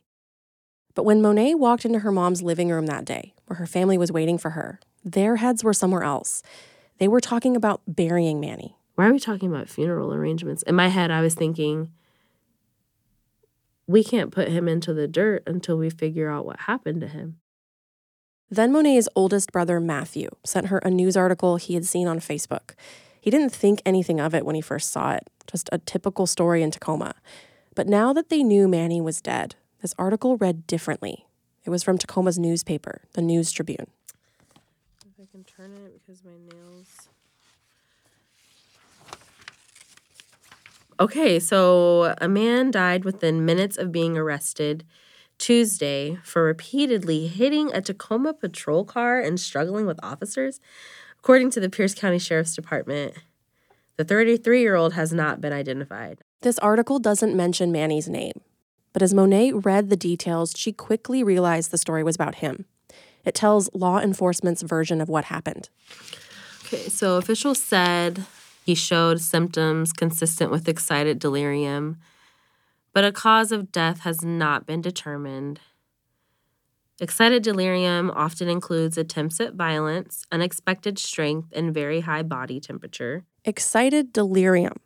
But 0.94 1.04
when 1.04 1.22
Monet 1.22 1.56
walked 1.56 1.86
into 1.86 2.00
her 2.00 2.12
mom's 2.12 2.42
living 2.42 2.70
room 2.70 2.86
that 2.88 3.06
day, 3.06 3.34
where 3.46 3.58
her 3.58 3.68
family 3.68 3.98
was 3.98 4.12
waiting 4.12 4.38
for 4.38 4.52
her, 4.52 4.80
their 5.04 5.38
heads 5.38 5.64
were 5.64 5.74
somewhere 5.74 6.04
else. 6.04 6.44
They 6.98 7.08
were 7.08 7.22
talking 7.22 7.56
about 7.56 7.82
burying 7.88 8.40
Manny. 8.40 8.78
Why 8.96 9.08
are 9.08 9.14
we 9.14 9.20
talking 9.20 9.50
about 9.50 9.70
funeral 9.70 10.14
arrangements? 10.14 10.64
In 10.64 10.76
my 10.76 10.90
head, 10.90 11.12
I 11.12 11.22
was 11.22 11.34
thinking, 11.34 11.92
we 13.88 14.04
can't 14.04 14.32
put 14.32 14.50
him 14.50 14.68
into 14.68 14.94
the 14.94 15.08
dirt 15.08 15.44
until 15.48 15.78
we 15.78 15.90
figure 15.90 16.30
out 16.30 16.46
what 16.46 16.62
happened 16.62 17.02
to 17.02 17.08
him. 17.08 17.38
Then 18.50 18.72
Monet's 18.72 19.08
oldest 19.16 19.52
brother, 19.52 19.80
Matthew, 19.80 20.30
sent 20.46 20.68
her 20.68 20.80
a 20.80 20.90
news 20.90 21.16
article 21.16 21.56
he 21.56 21.74
had 21.74 21.86
seen 21.86 22.08
on 22.08 22.20
Facebook. 22.20 22.76
He 23.22 23.30
didn't 23.30 23.54
think 23.54 23.84
anything 23.86 24.20
of 24.20 24.34
it 24.34 24.46
when 24.46 24.56
he 24.56 24.62
first 24.62 24.92
saw 24.92 25.14
it, 25.14 25.30
just 25.46 25.70
a 25.72 25.78
typical 25.78 26.26
story 26.26 26.64
in 26.64 26.72
Tacoma. 26.72 27.14
But 27.76 27.88
now 27.88 28.14
that 28.14 28.30
they 28.30 28.44
knew 28.44 28.68
Manny 28.68 29.00
was 29.00 29.22
dead, 29.22 29.56
this 29.82 29.94
article 29.98 30.38
read 30.38 30.66
differently. 30.66 31.28
It 31.64 31.70
was 31.70 31.84
from 31.84 32.00
Tacoma's 32.00 32.40
newspaper, 32.40 33.04
the 33.14 33.22
News 33.22 33.52
Tribune. 33.52 33.88
If 35.06 35.22
I 35.22 35.26
can 35.32 35.44
turn 35.44 35.72
it 35.74 36.02
because 36.02 36.24
my 36.24 36.32
nails. 36.32 37.08
Okay, 41.00 41.40
so 41.40 42.16
a 42.20 42.28
man 42.28 42.72
died 42.72 43.06
within 43.06 43.46
minutes 43.46 43.78
of 43.78 43.92
being 43.92 44.18
arrested 44.18 44.84
Tuesday 45.38 46.20
for 46.24 46.44
repeatedly 46.44 47.28
hitting 47.28 47.72
a 47.74 47.82
Tacoma 47.82 48.34
patrol 48.34 48.84
car 48.84 49.20
and 49.20 49.40
struggling 49.40 49.86
with 49.86 50.00
officers. 50.04 50.60
According 51.24 51.52
to 51.52 51.60
the 51.60 51.70
Pierce 51.70 51.94
County 51.94 52.18
Sheriff's 52.18 52.56
Department, 52.56 53.14
the 53.96 54.04
33 54.04 54.60
year 54.60 54.74
old 54.74 54.94
has 54.94 55.14
not 55.14 55.40
been 55.40 55.54
identified. 55.54 56.22
This 56.42 56.58
article 56.58 56.98
doesn't 56.98 57.36
mention 57.36 57.72
Manny's 57.72 58.10
name, 58.10 58.42
but 58.92 59.04
as 59.04 59.14
Monet 59.14 59.54
read 59.54 59.92
the 59.92 59.96
details, 59.96 60.56
she 60.58 60.72
quickly 60.72 61.24
realized 61.24 61.70
the 61.70 61.78
story 61.78 62.04
was 62.04 62.16
about 62.16 62.36
him. 62.36 62.66
It 63.24 63.36
tells 63.36 63.70
law 63.76 64.00
enforcement's 64.00 64.64
version 64.64 65.00
of 65.00 65.10
what 65.10 65.26
happened. 65.26 65.70
Okay, 66.66 66.90
so 66.90 67.18
officials 67.18 67.62
said 67.62 68.26
he 68.66 68.74
showed 68.74 69.22
symptoms 69.22 69.94
consistent 69.94 70.50
with 70.50 70.68
excited 70.68 71.20
delirium, 71.20 71.98
but 72.94 73.06
a 73.06 73.12
cause 73.12 73.52
of 73.52 73.72
death 73.72 74.00
has 74.00 74.24
not 74.24 74.66
been 74.66 74.82
determined. 74.82 75.60
Excited 77.02 77.44
delirium 77.44 78.10
often 78.12 78.48
includes 78.48 78.98
attempts 78.98 79.42
at 79.42 79.56
violence, 79.56 80.24
unexpected 80.32 80.98
strength, 80.98 81.50
and 81.52 81.74
very 81.74 82.00
high 82.00 82.24
body 82.24 82.62
temperature. 82.62 83.26
Excited 83.44 84.14
delirium 84.14 84.78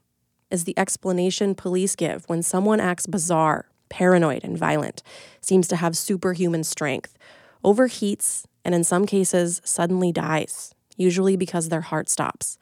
is 0.50 0.64
the 0.64 0.78
explanation 0.80 1.54
police 1.54 1.96
give 1.96 2.24
when 2.28 2.42
someone 2.42 2.80
acts 2.80 3.06
bizarre, 3.06 3.70
paranoid, 3.90 4.44
and 4.44 4.58
violent, 4.58 5.04
seems 5.42 5.68
to 5.68 5.76
have 5.76 5.96
superhuman 5.96 6.64
strength, 6.64 7.18
overheats, 7.64 8.46
and 8.64 8.74
in 8.74 8.84
some 8.84 9.06
cases, 9.06 9.62
suddenly 9.64 10.12
dies, 10.12 10.74
usually 10.98 11.36
because 11.36 11.70
their 11.70 11.82
heart 11.82 12.10
stops 12.10 12.58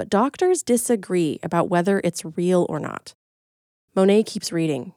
but 0.00 0.08
doctors 0.08 0.62
disagree 0.62 1.38
about 1.42 1.68
whether 1.68 2.00
it's 2.02 2.24
real 2.34 2.64
or 2.70 2.80
not. 2.80 3.12
Monet 3.94 4.22
keeps 4.22 4.50
reading. 4.50 4.94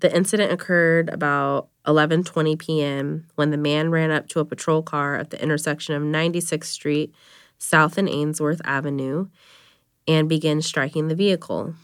The 0.00 0.14
incident 0.14 0.52
occurred 0.52 1.08
about 1.08 1.68
11:20 1.86 2.58
p.m. 2.58 3.26
when 3.34 3.50
the 3.50 3.56
man 3.56 3.90
ran 3.90 4.10
up 4.10 4.28
to 4.28 4.40
a 4.40 4.44
patrol 4.44 4.82
car 4.82 5.16
at 5.16 5.30
the 5.30 5.42
intersection 5.42 5.94
of 5.94 6.02
96th 6.02 6.64
Street 6.64 7.12
South 7.58 7.98
and 7.98 8.08
Ainsworth 8.08 8.60
Avenue 8.64 9.26
and 10.06 10.28
began 10.28 10.62
striking 10.62 11.08
the 11.08 11.16
vehicle. 11.16 11.74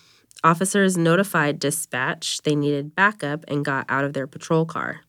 Officers 0.45 0.97
notified 0.97 1.59
dispatch 1.59 2.43
they 2.43 2.55
needed 2.55 2.95
backup 2.95 3.45
and 3.49 3.65
got 3.65 3.87
out 3.89 4.05
of 4.05 4.13
their 4.13 4.27
patrol 4.27 4.65
car. 4.65 5.01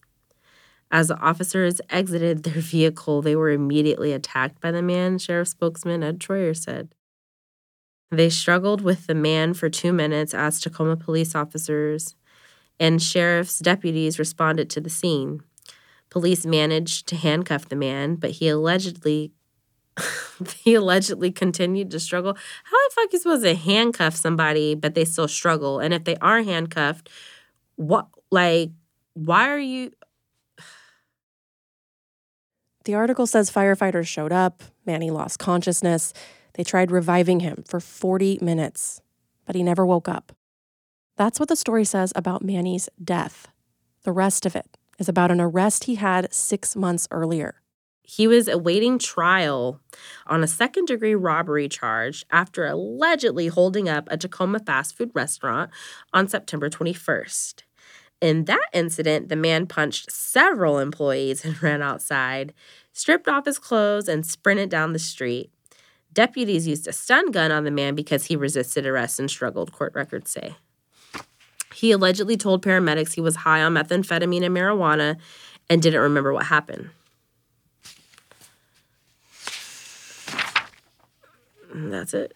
As 0.90 1.10
the 1.10 1.20
officers 1.20 1.82
exited 1.90 2.44
their 2.44 2.54
vehicle, 2.62 3.22
they 3.22 3.36
were 3.36 3.52
immediately 3.52 4.14
attacked 4.14 4.60
by 4.62 4.72
the 4.72 4.82
man, 4.82 5.20
Sheriff 5.20 5.50
spokesman 5.50 6.04
Ed 6.04 6.20
Troyer 6.20 6.56
said. 6.56 6.90
They 8.10 8.30
struggled 8.30 8.82
with 8.82 9.08
the 9.08 9.16
man 9.16 9.54
for 9.54 9.70
two 9.70 9.92
minutes 9.92 10.34
as 10.34 10.60
Tacoma 10.60 10.96
police 10.96 11.36
officers 11.36 12.16
and 12.80 13.02
sheriff's 13.02 13.60
deputies 13.60 14.20
responded 14.20 14.70
to 14.72 14.82
the 14.82 14.90
scene. 14.90 15.42
Police 16.10 16.46
managed 16.46 17.08
to 17.08 17.16
handcuff 17.16 17.68
the 17.70 17.76
man, 17.76 18.16
but 18.16 18.32
he 18.32 18.48
allegedly 18.48 19.32
he 20.58 20.74
allegedly 20.74 21.32
continued 21.32 21.90
to 21.92 22.00
struggle. 22.00 22.34
How 22.64 22.90
the 22.90 22.96
fuck 22.96 23.06
are 23.06 23.10
you 23.14 23.20
supposed 23.20 23.44
to 23.44 23.56
handcuff 23.56 24.16
somebody 24.16 24.76
but 24.76 24.94
they 24.94 25.06
still 25.06 25.28
struggle? 25.28 25.80
And 25.80 25.94
if 25.94 26.04
they 26.04 26.18
are 26.18 26.42
handcuffed, 26.42 27.10
what 27.76 28.08
like 28.32 28.72
why 29.14 29.50
are 29.50 29.60
you 29.60 29.92
The 32.84 32.94
article 32.94 33.26
says 33.26 33.50
firefighters 33.50 34.08
showed 34.08 34.32
up, 34.32 34.64
Manny 34.86 35.10
lost 35.10 35.40
consciousness. 35.40 36.14
They 36.54 36.64
tried 36.64 36.92
reviving 36.92 37.40
him 37.42 37.64
for 37.68 37.80
40 37.80 38.40
minutes, 38.42 39.02
but 39.46 39.56
he 39.56 39.64
never 39.64 39.86
woke 39.86 40.08
up. 40.08 40.34
That's 41.18 41.40
what 41.40 41.48
the 41.48 41.56
story 41.56 41.86
says 41.86 42.12
about 42.16 42.44
Manny's 42.44 42.90
death. 43.02 43.48
The 44.04 44.12
rest 44.12 44.46
of 44.46 44.56
it 44.56 44.78
is 45.00 45.08
about 45.08 45.32
an 45.32 45.40
arrest 45.40 45.86
he 45.86 45.96
had 45.96 46.34
six 46.34 46.76
months 46.76 47.08
earlier. 47.10 47.62
He 48.04 48.28
was 48.28 48.48
awaiting 48.48 49.00
trial 49.00 49.80
on 50.28 50.44
a 50.44 50.48
second 50.48 50.86
degree 50.86 51.16
robbery 51.16 51.68
charge 51.68 52.26
after 52.32 52.66
allegedly 52.66 53.48
holding 53.48 53.90
up 53.90 54.08
a 54.12 54.18
Tacoma 54.18 54.60
fast 54.60 54.96
food 54.96 55.10
restaurant 55.14 55.72
on 56.14 56.28
September 56.28 56.70
21st. 56.70 57.64
In 58.22 58.46
that 58.46 58.68
incident, 58.74 59.30
the 59.30 59.36
man 59.36 59.68
punched 59.68 60.12
several 60.12 60.80
employees 60.80 61.44
and 61.44 61.62
ran 61.64 61.82
outside, 61.82 62.54
stripped 62.94 63.28
off 63.28 63.46
his 63.46 63.58
clothes, 63.58 64.08
and 64.08 64.26
sprinted 64.26 64.70
down 64.70 64.94
the 64.94 65.00
street. 65.00 65.50
Deputies 66.14 66.68
used 66.68 66.88
a 66.88 66.94
stun 66.94 67.32
gun 67.32 67.52
on 67.52 67.64
the 67.64 67.72
man 67.72 67.96
because 67.96 68.26
he 68.26 68.36
resisted 68.36 68.86
arrest 68.86 69.20
and 69.20 69.30
struggled, 69.30 69.72
court 69.72 69.94
records 69.96 70.32
say. 70.32 70.56
He 71.76 71.92
allegedly 71.92 72.38
told 72.38 72.64
paramedics 72.64 73.14
he 73.14 73.22
was 73.22 73.36
high 73.38 73.62
on 73.62 73.74
methamphetamine 73.74 74.46
and 74.46 74.56
marijuana 74.56 75.18
and 75.70 75.82
didn't 75.82 76.02
remember 76.02 76.34
what 76.34 76.46
happened. 76.46 76.90
And 81.74 81.92
that's 81.92 82.14
it. 82.14 82.34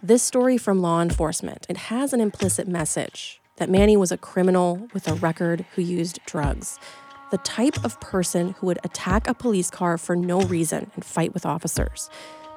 This 0.00 0.22
story 0.22 0.56
from 0.56 0.80
law 0.80 1.02
enforcement, 1.02 1.66
it 1.68 1.76
has 1.76 2.12
an 2.12 2.20
implicit 2.20 2.68
message 2.68 3.40
that 3.56 3.68
Manny 3.68 3.96
was 3.96 4.12
a 4.12 4.16
criminal 4.16 4.88
with 4.94 5.08
a 5.08 5.14
record 5.14 5.66
who 5.74 5.82
used 5.82 6.20
drugs 6.24 6.78
the 7.30 7.38
type 7.38 7.84
of 7.84 8.00
person 8.00 8.54
who 8.58 8.66
would 8.66 8.78
attack 8.84 9.28
a 9.28 9.34
police 9.34 9.70
car 9.70 9.98
for 9.98 10.16
no 10.16 10.40
reason 10.42 10.90
and 10.94 11.04
fight 11.04 11.34
with 11.34 11.44
officers, 11.44 12.08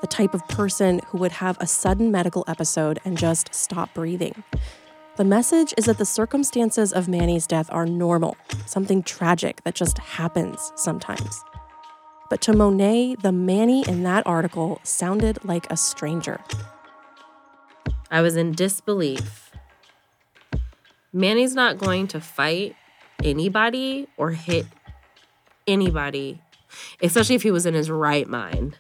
the 0.02 0.08
type 0.08 0.34
of 0.34 0.46
person 0.48 1.00
who 1.08 1.18
would 1.20 1.32
have 1.34 1.58
a 1.60 1.68
sudden 1.68 2.12
medical 2.12 2.44
episode 2.48 3.00
and 3.06 3.18
just 3.18 3.54
stop 3.54 3.94
breathing. 3.94 4.44
The 5.18 5.24
message 5.24 5.74
is 5.78 5.86
that 5.86 5.98
the 5.98 6.06
circumstances 6.06 6.92
of 6.92 7.08
Manny's 7.08 7.46
death 7.46 7.70
are 7.72 7.86
normal, 7.86 8.36
something 8.66 9.04
tragic 9.04 9.64
that 9.64 9.76
just 9.76 9.98
happens 10.00 10.72
sometimes. 10.76 11.44
But 12.30 12.42
to 12.42 12.54
Monet, 12.54 13.18
the 13.22 13.32
Manny 13.32 13.88
in 13.88 14.04
that 14.04 14.26
article 14.26 14.80
sounded 14.84 15.44
like 15.44 15.70
a 15.70 15.78
stranger. 15.78 16.40
I 18.10 18.22
was 18.22 18.36
in 18.36 18.54
disbelief. 18.54 19.52
Manny's 21.14 21.56
not 21.56 21.78
going 21.78 22.08
to 22.08 22.22
fight 22.22 22.76
anybody 23.22 24.08
or 24.18 24.32
hit 24.32 24.66
anybody, 25.68 26.42
especially 27.02 27.36
if 27.36 27.44
he 27.44 27.52
was 27.52 27.66
in 27.66 27.74
his 27.74 27.90
right 27.90 28.28
mind. 28.28 28.78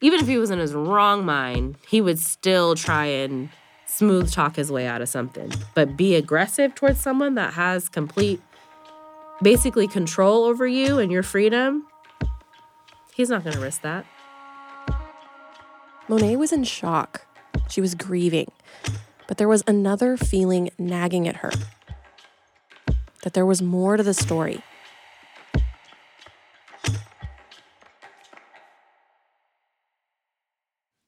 Even 0.00 0.20
if 0.20 0.26
he 0.26 0.36
was 0.38 0.50
in 0.50 0.58
his 0.58 0.74
wrong 0.74 1.24
mind, 1.24 1.76
he 1.88 2.00
would 2.00 2.18
still 2.18 2.74
try 2.74 3.06
and 3.06 3.48
smooth 3.86 4.30
talk 4.30 4.56
his 4.56 4.70
way 4.70 4.86
out 4.86 5.00
of 5.00 5.08
something. 5.08 5.50
But 5.74 5.96
be 5.96 6.14
aggressive 6.14 6.74
towards 6.74 7.00
someone 7.00 7.34
that 7.36 7.54
has 7.54 7.88
complete, 7.88 8.40
basically, 9.42 9.88
control 9.88 10.44
over 10.44 10.66
you 10.66 10.98
and 10.98 11.10
your 11.10 11.22
freedom, 11.22 11.86
he's 13.14 13.30
not 13.30 13.42
going 13.42 13.56
to 13.56 13.62
risk 13.62 13.80
that. 13.82 14.04
Monet 16.08 16.36
was 16.36 16.52
in 16.52 16.64
shock. 16.64 17.26
She 17.68 17.80
was 17.80 17.94
grieving. 17.94 18.52
But 19.26 19.38
there 19.38 19.48
was 19.48 19.64
another 19.66 20.16
feeling 20.16 20.70
nagging 20.78 21.26
at 21.26 21.36
her 21.36 21.50
that 23.22 23.32
there 23.32 23.46
was 23.46 23.60
more 23.60 23.96
to 23.96 24.04
the 24.04 24.14
story. 24.14 24.62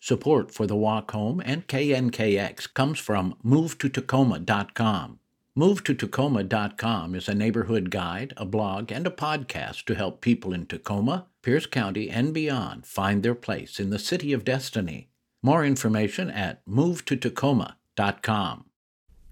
Support 0.08 0.50
for 0.50 0.66
the 0.66 0.74
walk 0.74 1.10
home 1.10 1.42
and 1.44 1.68
KNKX 1.68 2.72
comes 2.72 2.98
from 2.98 3.36
MoveToTacoma.com. 3.44 5.18
MoveToTacoma.com 5.54 7.14
is 7.14 7.28
a 7.28 7.34
neighborhood 7.34 7.90
guide, 7.90 8.32
a 8.38 8.46
blog, 8.46 8.90
and 8.90 9.06
a 9.06 9.10
podcast 9.10 9.84
to 9.84 9.94
help 9.94 10.22
people 10.22 10.54
in 10.54 10.64
Tacoma, 10.64 11.26
Pierce 11.42 11.66
County, 11.66 12.08
and 12.08 12.32
beyond 12.32 12.86
find 12.86 13.22
their 13.22 13.34
place 13.34 13.78
in 13.78 13.90
the 13.90 13.98
city 13.98 14.32
of 14.32 14.46
destiny. 14.46 15.10
More 15.42 15.62
information 15.62 16.30
at 16.30 16.64
MoveToTacoma.com. 16.64 18.64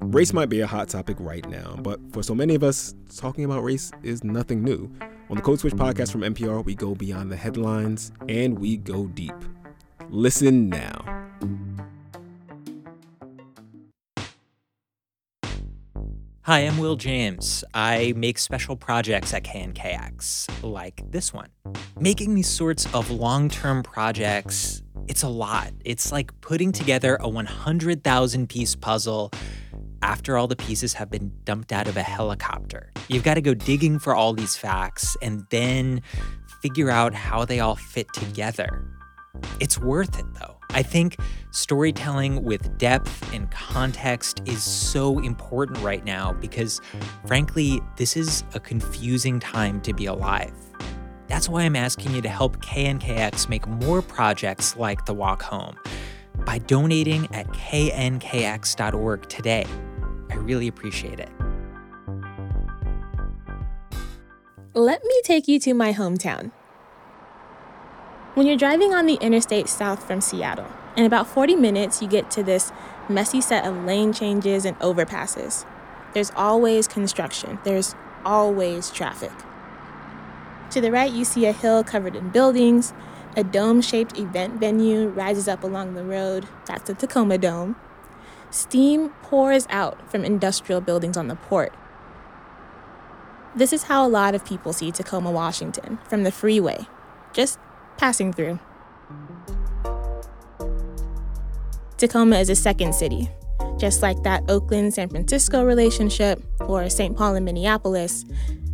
Race 0.01 0.33
might 0.35 0.51
be 0.51 0.61
a 0.61 0.67
hot 0.67 0.91
topic 0.91 1.17
right 1.19 1.49
now, 1.49 1.79
but 1.81 2.01
for 2.12 2.23
so 2.23 2.35
many 2.35 2.55
of 2.55 2.62
us, 2.62 2.95
talking 3.17 3.47
about 3.47 3.65
race 3.65 3.93
is 4.03 4.23
nothing 4.23 4.62
new. 4.62 4.93
On 5.31 5.37
the 5.37 5.43
Code 5.43 5.59
Switch 5.59 5.73
podcast 5.73 6.12
from 6.12 6.21
NPR, 6.21 6.62
we 6.62 6.75
go 6.75 6.95
beyond 6.95 7.33
the 7.33 7.37
headlines 7.37 8.12
and 8.29 8.59
we 8.59 8.77
go 8.77 9.07
deep. 9.07 9.33
Listen 10.11 10.69
now. 10.69 11.05
Hi, 16.42 16.61
I'm 16.61 16.79
Will 16.79 16.95
James. 16.95 17.64
I 17.75 18.12
make 18.16 18.38
special 18.38 18.77
projects 18.77 19.35
at 19.35 19.42
KNKX, 19.42 20.62
like 20.62 21.03
this 21.11 21.33
one. 21.33 21.49
Making 21.99 22.37
these 22.37 22.49
sorts 22.49 22.87
of 22.95 23.11
long 23.11 23.49
term 23.49 23.83
projects, 23.83 24.81
it's 25.09 25.25
a 25.25 25.29
lot. 25.29 25.73
It's 25.85 26.12
like 26.12 26.40
putting 26.40 26.71
together 26.71 27.16
a 27.21 27.29
100,000 27.29 28.49
piece 28.49 28.77
puzzle 28.77 29.33
after 30.03 30.37
all 30.37 30.47
the 30.47 30.55
pieces 30.55 30.92
have 30.95 31.11
been 31.11 31.33
dumped 31.42 31.73
out 31.73 31.88
of 31.88 31.97
a 31.97 32.03
helicopter. 32.03 32.92
You've 33.09 33.25
got 33.25 33.35
to 33.35 33.40
go 33.40 33.55
digging 33.55 33.99
for 33.99 34.14
all 34.14 34.33
these 34.33 34.57
facts 34.57 35.16
and 35.21 35.45
then 35.51 36.01
figure 36.62 36.90
out 36.90 37.12
how 37.12 37.45
they 37.45 37.59
all 37.59 37.75
fit 37.75 38.07
together. 38.12 38.96
It's 39.61 39.79
worth 39.79 40.18
it, 40.18 40.27
though. 40.35 40.57
I 40.70 40.83
think 40.83 41.16
storytelling 41.53 42.42
with 42.44 42.77
depth 42.77 43.33
and 43.33 43.51
context 43.51 44.42
is 44.44 44.62
so 44.62 45.18
important 45.20 45.79
right 45.79 46.05
now 46.05 46.35
because, 46.35 46.81
frankly, 47.27 47.81
this 47.96 48.16
is 48.16 48.44
a 48.55 48.61
confusing 48.61 49.40
time 49.40 49.81
to 49.83 49.94
be 49.94 50.07
alive. 50.07 50.53
That's 51.29 51.49
why 51.49 51.62
I'm 51.62 51.77
asking 51.77 52.14
you 52.14 52.22
to 52.22 52.29
help 52.29 52.59
KNKX 52.59 53.49
make 53.49 53.66
more 53.66 54.03
projects 54.03 54.77
like 54.77 55.07
The 55.07 55.14
Walk 55.14 55.42
Home 55.42 55.77
by 56.44 56.59
donating 56.59 57.27
at 57.35 57.46
knkx.org 57.49 59.29
today. 59.29 59.66
I 60.31 60.35
really 60.35 60.68
appreciate 60.68 61.18
it. 61.18 61.31
Let 64.75 65.03
me 65.03 65.20
take 65.25 65.49
you 65.49 65.59
to 65.61 65.72
my 65.72 65.94
hometown. 65.94 66.53
When 68.37 68.46
you're 68.46 68.59
driving 68.59 68.92
on 68.92 69.07
the 69.07 69.14
interstate 69.14 69.66
south 69.66 70.07
from 70.07 70.20
Seattle, 70.20 70.66
in 70.94 71.07
about 71.07 71.27
40 71.27 71.57
minutes, 71.57 72.03
you 72.03 72.07
get 72.07 72.31
to 72.33 72.42
this 72.42 72.70
messy 73.09 73.40
set 73.40 73.64
of 73.64 73.87
lane 73.87 74.12
changes 74.12 74.66
and 74.66 74.79
overpasses. 74.81 75.64
There's 76.12 76.31
always 76.37 76.87
construction, 76.87 77.59
there's 77.64 77.94
always 78.27 78.90
traffic. 78.90 79.33
To 80.68 80.83
the 80.83 80.92
right, 80.92 81.11
you 81.11 81.25
see 81.25 81.46
a 81.46 81.53
hill 81.53 81.83
covered 81.83 82.14
in 82.14 82.29
buildings. 82.29 82.92
A 83.38 83.42
dome 83.42 83.81
shaped 83.81 84.18
event 84.18 84.61
venue 84.61 85.09
rises 85.09 85.49
up 85.49 85.64
along 85.64 85.94
the 85.94 86.05
road. 86.05 86.46
That's 86.66 86.83
the 86.83 86.92
Tacoma 86.92 87.38
Dome. 87.38 87.75
Steam 88.51 89.14
pours 89.22 89.66
out 89.70 90.11
from 90.11 90.27
industrial 90.27 90.83
buildings 90.83 91.16
on 91.16 91.29
the 91.29 91.37
port. 91.37 91.72
This 93.55 93.72
is 93.72 93.85
how 93.85 94.07
a 94.07 94.11
lot 94.11 94.35
of 94.35 94.44
people 94.44 94.75
see 94.75 94.92
Tacoma, 94.92 95.31
Washington, 95.31 96.01
from 96.07 96.25
the 96.25 96.31
freeway, 96.31 96.87
just 97.33 97.59
passing 97.99 98.33
through. 98.33 98.59
Tacoma 101.97 102.39
is 102.39 102.51
a 102.51 102.57
second 102.57 102.95
city. 102.95 103.31
Just 103.79 104.03
like 104.03 104.23
that 104.23 104.43
Oakland 104.49 104.95
San 104.95 105.09
Francisco 105.09 105.65
relationship 105.65 106.43
or 106.61 106.89
St. 106.89 107.17
Paul 107.17 107.35
and 107.35 107.45
Minneapolis, 107.45 108.25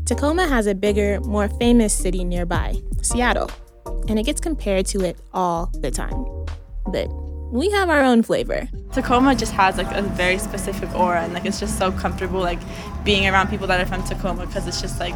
Tacoma 0.05 0.47
has 0.47 0.67
a 0.67 0.75
bigger, 0.75 1.21
more 1.21 1.49
famous 1.49 1.95
city 1.95 2.25
nearby, 2.25 2.75
Seattle, 3.03 3.51
and 4.09 4.19
it 4.19 4.25
gets 4.25 4.41
compared 4.41 4.87
to 4.87 5.05
it 5.05 5.17
all 5.33 5.71
the 5.81 5.91
time. 5.91 6.27
But 6.89 7.09
we 7.53 7.71
have 7.71 7.91
our 7.91 8.03
own 8.03 8.23
flavor. 8.23 8.69
Tacoma 8.93 9.35
just 9.35 9.53
has 9.53 9.77
like 9.77 9.91
a 9.95 10.03
very 10.03 10.39
specific 10.39 10.93
aura 10.95 11.23
and 11.23 11.35
like 11.35 11.45
it's 11.45 11.61
just 11.61 11.79
so 11.79 11.93
comfortable 11.93 12.41
like 12.41 12.59
being 13.05 13.29
around 13.29 13.49
people 13.49 13.67
that 13.67 13.81
are 13.81 13.87
from 13.87 14.03
Tacoma 14.05 14.47
because 14.47 14.67
it's 14.67 14.81
just 14.81 14.99
like 14.99 15.15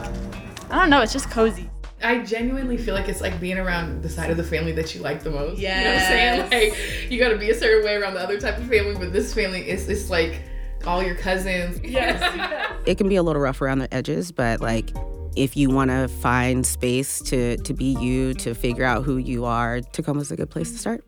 I 0.71 0.81
don't 0.81 0.90
know, 0.90 1.01
it's 1.01 1.12
just 1.12 1.31
cozy. 1.31 1.71
I 2.07 2.23
genuinely 2.23 2.77
feel 2.77 2.95
like 2.95 3.09
it's 3.09 3.21
like 3.21 3.40
being 3.40 3.59
around 3.59 4.03
the 4.03 4.09
side 4.09 4.31
of 4.31 4.37
the 4.37 4.45
family 4.45 4.73
that 4.73 4.95
you 4.95 5.01
like 5.01 5.23
the 5.25 5.31
most. 5.31 5.59
Yeah. 5.59 5.79
You 5.79 5.85
know 5.85 5.90
what 5.90 6.03
I'm 6.03 6.51
saying? 6.51 6.71
Like 6.71 7.11
you 7.11 7.19
gotta 7.19 7.37
be 7.37 7.51
a 7.51 7.55
certain 7.55 7.85
way 7.85 7.97
around 7.97 8.14
the 8.14 8.21
other 8.21 8.38
type 8.38 8.59
of 8.59 8.66
family, 8.69 8.95
but 8.95 9.12
this 9.12 9.35
family 9.35 9.69
is 9.69 9.88
it's 9.88 10.09
like 10.09 10.42
all 10.87 11.03
your 11.03 11.16
cousins. 11.16 11.81
Yes. 11.83 12.79
It 12.87 12.97
can 12.99 13.09
be 13.09 13.16
a 13.16 13.23
little 13.23 13.42
rough 13.42 13.61
around 13.61 13.81
the 13.81 13.92
edges, 13.92 14.31
but 14.31 14.61
like 14.61 14.90
if 15.35 15.57
you 15.57 15.69
want 15.69 15.90
to 15.90 16.07
find 16.07 16.64
space 16.64 17.21
to 17.23 17.57
to 17.59 17.75
be 17.75 17.97
you, 18.01 18.35
to 18.35 18.55
figure 18.55 18.85
out 18.85 19.03
who 19.03 19.16
you 19.16 19.45
are, 19.45 19.81
Tacoma's 19.81 20.31
a 20.31 20.37
good 20.37 20.51
place 20.51 20.71
to 20.71 20.79
start. 20.79 21.05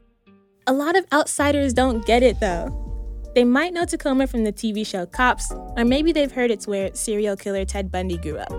A 0.67 0.73
lot 0.73 0.97
of 0.97 1.07
outsiders 1.13 1.73
don't 1.73 2.05
get 2.07 2.25
it 2.25 2.41
though. 2.41 2.85
They 3.35 3.45
might 3.45 3.73
know 3.73 3.85
Tacoma 3.85 4.27
from 4.27 4.43
the 4.43 4.53
TV 4.53 4.85
show 4.85 5.07
Cops, 5.07 5.53
or 5.77 5.85
maybe 5.85 6.11
they've 6.11 6.33
heard 6.33 6.51
it's 6.51 6.67
where 6.67 6.93
serial 6.95 7.37
killer 7.37 7.65
Ted 7.65 7.93
Bundy 7.93 8.17
grew 8.17 8.39
up. 8.39 8.53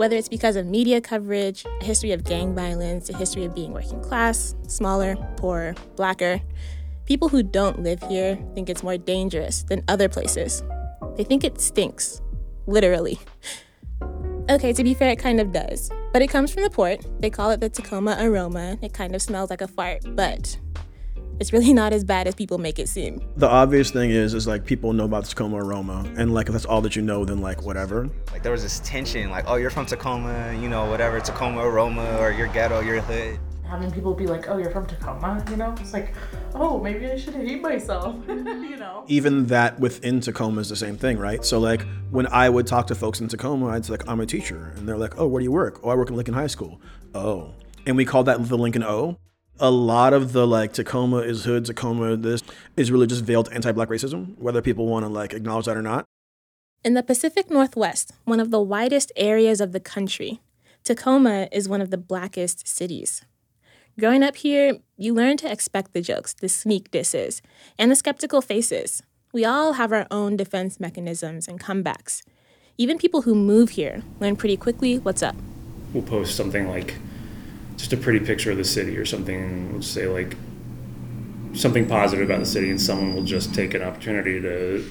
Whether 0.00 0.16
it's 0.16 0.30
because 0.30 0.56
of 0.56 0.64
media 0.64 0.98
coverage, 0.98 1.66
a 1.82 1.84
history 1.84 2.12
of 2.12 2.24
gang 2.24 2.54
violence, 2.54 3.10
a 3.10 3.16
history 3.18 3.44
of 3.44 3.54
being 3.54 3.74
working 3.74 4.00
class, 4.00 4.54
smaller, 4.66 5.14
poorer, 5.36 5.74
blacker, 5.94 6.40
people 7.04 7.28
who 7.28 7.42
don't 7.42 7.82
live 7.82 8.02
here 8.04 8.38
think 8.54 8.70
it's 8.70 8.82
more 8.82 8.96
dangerous 8.96 9.62
than 9.64 9.84
other 9.88 10.08
places. 10.08 10.62
They 11.18 11.24
think 11.24 11.44
it 11.44 11.60
stinks, 11.60 12.22
literally. 12.66 13.20
Okay, 14.48 14.72
to 14.72 14.82
be 14.82 14.94
fair, 14.94 15.10
it 15.10 15.18
kind 15.18 15.38
of 15.38 15.52
does. 15.52 15.90
But 16.14 16.22
it 16.22 16.28
comes 16.28 16.50
from 16.50 16.62
the 16.62 16.70
port. 16.70 17.04
They 17.20 17.28
call 17.28 17.50
it 17.50 17.60
the 17.60 17.68
Tacoma 17.68 18.16
aroma. 18.18 18.78
It 18.80 18.94
kind 18.94 19.14
of 19.14 19.20
smells 19.20 19.50
like 19.50 19.60
a 19.60 19.68
fart, 19.68 20.00
but 20.16 20.58
it's 21.40 21.52
really 21.52 21.72
not 21.82 21.92
as 21.92 22.04
bad 22.04 22.28
as 22.28 22.34
people 22.34 22.58
make 22.58 22.78
it 22.78 22.88
seem. 22.88 23.20
The 23.36 23.48
obvious 23.48 23.90
thing 23.90 24.10
is, 24.10 24.34
is 24.34 24.46
like 24.46 24.64
people 24.64 24.92
know 24.92 25.06
about 25.06 25.24
Tacoma 25.24 25.56
aroma, 25.56 26.04
and 26.16 26.32
like 26.32 26.46
if 26.46 26.52
that's 26.52 26.66
all 26.66 26.82
that 26.82 26.94
you 26.94 27.02
know, 27.02 27.24
then 27.24 27.40
like 27.40 27.62
whatever. 27.62 28.08
Like 28.30 28.42
there 28.42 28.52
was 28.52 28.62
this 28.62 28.80
tension, 28.80 29.30
like, 29.30 29.46
oh, 29.48 29.56
you're 29.56 29.70
from 29.70 29.86
Tacoma, 29.86 30.56
you 30.60 30.68
know, 30.68 30.88
whatever, 30.88 31.18
Tacoma 31.18 31.62
aroma, 31.62 32.18
or 32.18 32.30
you're 32.30 32.48
ghetto, 32.48 32.80
you're 32.80 33.00
hood. 33.00 33.40
Having 33.66 33.92
people 33.92 34.14
be 34.14 34.26
like, 34.26 34.48
oh, 34.48 34.58
you're 34.58 34.72
from 34.72 34.84
Tacoma, 34.84 35.44
you 35.48 35.56
know? 35.56 35.72
It's 35.78 35.92
like, 35.92 36.12
oh, 36.56 36.80
maybe 36.80 37.08
I 37.08 37.16
should 37.16 37.34
hate 37.34 37.62
myself, 37.62 38.16
you 38.28 38.76
know? 38.76 39.04
Even 39.06 39.46
that 39.46 39.78
within 39.78 40.20
Tacoma 40.20 40.60
is 40.60 40.68
the 40.68 40.74
same 40.74 40.96
thing, 40.96 41.18
right? 41.18 41.44
So 41.44 41.60
like 41.60 41.86
when 42.10 42.26
I 42.26 42.48
would 42.48 42.66
talk 42.66 42.88
to 42.88 42.96
folks 42.96 43.20
in 43.20 43.28
Tacoma, 43.28 43.68
I'd 43.68 43.86
say 43.86 43.92
like, 43.92 44.08
I'm 44.08 44.20
a 44.20 44.26
teacher, 44.26 44.72
and 44.76 44.88
they're 44.88 44.98
like, 44.98 45.18
oh, 45.20 45.28
where 45.28 45.38
do 45.38 45.44
you 45.44 45.52
work? 45.52 45.78
Oh, 45.84 45.90
I 45.90 45.94
work 45.94 46.10
in 46.10 46.16
Lincoln 46.16 46.34
High 46.34 46.48
School. 46.48 46.80
Oh, 47.14 47.54
and 47.86 47.96
we 47.96 48.04
call 48.04 48.24
that 48.24 48.44
the 48.44 48.58
Lincoln 48.58 48.82
O. 48.82 49.16
A 49.62 49.70
lot 49.70 50.14
of 50.14 50.32
the 50.32 50.46
like 50.46 50.72
Tacoma 50.72 51.18
is 51.18 51.44
hood, 51.44 51.66
Tacoma 51.66 52.16
this 52.16 52.42
is 52.78 52.90
really 52.90 53.06
just 53.06 53.22
veiled 53.22 53.50
anti-black 53.52 53.90
racism, 53.90 54.38
whether 54.38 54.62
people 54.62 54.86
want 54.86 55.04
to 55.04 55.10
like 55.10 55.34
acknowledge 55.34 55.66
that 55.66 55.76
or 55.76 55.82
not. 55.82 56.06
In 56.82 56.94
the 56.94 57.02
Pacific 57.02 57.50
Northwest, 57.50 58.12
one 58.24 58.40
of 58.40 58.50
the 58.50 58.58
widest 58.58 59.12
areas 59.16 59.60
of 59.60 59.72
the 59.72 59.78
country, 59.78 60.40
Tacoma 60.82 61.46
is 61.52 61.68
one 61.68 61.82
of 61.82 61.90
the 61.90 61.98
blackest 61.98 62.66
cities. 62.66 63.22
Growing 63.98 64.22
up 64.22 64.36
here, 64.36 64.78
you 64.96 65.12
learn 65.12 65.36
to 65.36 65.52
expect 65.52 65.92
the 65.92 66.00
jokes, 66.00 66.32
the 66.32 66.48
sneak 66.48 66.90
disses, 66.90 67.42
and 67.78 67.90
the 67.90 67.96
skeptical 67.96 68.40
faces. 68.40 69.02
We 69.34 69.44
all 69.44 69.74
have 69.74 69.92
our 69.92 70.06
own 70.10 70.38
defense 70.38 70.80
mechanisms 70.80 71.46
and 71.46 71.60
comebacks. 71.60 72.22
Even 72.78 72.96
people 72.96 73.22
who 73.22 73.34
move 73.34 73.70
here 73.70 74.04
learn 74.20 74.36
pretty 74.36 74.56
quickly 74.56 74.98
what's 74.98 75.22
up. 75.22 75.36
We'll 75.92 76.02
post 76.02 76.34
something 76.34 76.66
like 76.66 76.94
just 77.80 77.92
a 77.92 77.96
pretty 77.96 78.24
picture 78.24 78.50
of 78.50 78.56
the 78.56 78.64
city 78.64 78.96
or 78.96 79.04
something, 79.04 79.72
we'll 79.72 79.82
say 79.82 80.06
like 80.06 80.36
something 81.54 81.86
positive 81.86 82.28
about 82.28 82.38
the 82.38 82.46
city, 82.46 82.70
and 82.70 82.80
someone 82.80 83.14
will 83.14 83.24
just 83.24 83.54
take 83.54 83.74
an 83.74 83.82
opportunity 83.82 84.40
to 84.40 84.88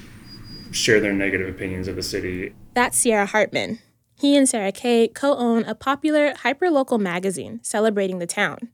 share 0.71 0.99
their 0.99 1.13
negative 1.13 1.47
opinions 1.47 1.87
of 1.87 1.95
the 1.95 2.03
city. 2.03 2.53
That's 2.73 2.97
Sierra 2.97 3.25
Hartman. 3.25 3.79
He 4.15 4.35
and 4.35 4.49
Sarah 4.49 4.71
Kay 4.71 5.07
co 5.07 5.35
own 5.35 5.63
a 5.63 5.75
popular 5.75 6.33
hyperlocal 6.33 6.99
magazine 6.99 7.59
celebrating 7.63 8.19
the 8.19 8.27
town. 8.27 8.69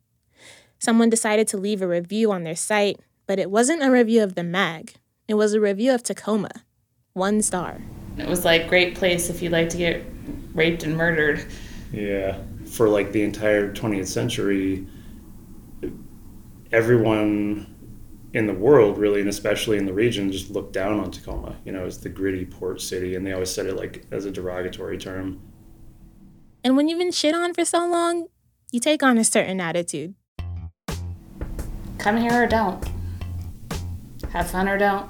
Someone 0.80 1.10
decided 1.10 1.48
to 1.50 1.58
leave 1.58 1.82
a 1.82 1.88
review 1.88 2.32
on 2.32 2.44
their 2.44 2.56
site, 2.56 3.00
but 3.28 3.40
it 3.40 3.52
wasn't 3.52 3.84
a 3.84 3.92
review 3.92 4.24
of 4.24 4.36
the 4.36 4.44
mag, 4.44 4.96
it 5.28 5.36
was 5.36 5.54
a 5.54 5.60
review 5.60 5.94
of 5.94 6.04
Tacoma. 6.04 6.52
One 7.14 7.42
star. 7.42 7.82
It 8.18 8.28
was 8.28 8.46
like, 8.46 8.68
great 8.68 8.96
place 8.96 9.30
if 9.30 9.42
you'd 9.42 9.52
like 9.52 9.70
to 9.70 9.78
get 9.78 10.04
raped 10.54 10.84
and 10.84 10.96
murdered. 10.96 11.46
Yeah, 11.92 12.38
for 12.76 12.90
like 12.90 13.14
the 13.14 13.24
entire 13.24 13.74
20th 13.74 14.08
century, 14.08 14.86
everyone 16.74 17.74
in 18.34 18.48
the 18.48 18.54
world, 18.54 18.98
really, 18.98 19.22
and 19.22 19.30
especially 19.30 19.78
in 19.78 19.86
the 19.86 19.94
region, 19.94 20.30
just 20.30 20.52
looked 20.52 20.74
down 20.74 21.00
on 21.00 21.10
Tacoma, 21.10 21.56
you 21.64 21.72
know, 21.72 21.86
as 21.86 22.00
the 22.00 22.10
gritty 22.10 22.46
port 22.46 22.82
city, 22.82 23.16
and 23.16 23.26
they 23.26 23.32
always 23.32 23.50
said 23.50 23.66
it 23.66 23.78
like 23.78 24.06
as 24.12 24.26
a 24.26 24.32
derogatory 24.32 24.98
term. 24.98 25.40
And 26.66 26.76
when 26.76 26.90
you've 26.90 27.00
been 27.00 27.14
shit 27.14 27.34
on 27.34 27.54
for 27.54 27.64
so 27.64 27.88
long, 27.88 28.28
you 28.74 28.82
take 28.82 29.02
on 29.02 29.18
a 29.18 29.24
certain 29.24 29.62
attitude. 29.62 30.16
Come 31.98 32.18
here 32.18 32.44
or 32.44 32.48
don't. 32.48 32.84
Have 34.34 34.52
fun 34.52 34.68
or 34.68 34.78
don't. 34.78 35.10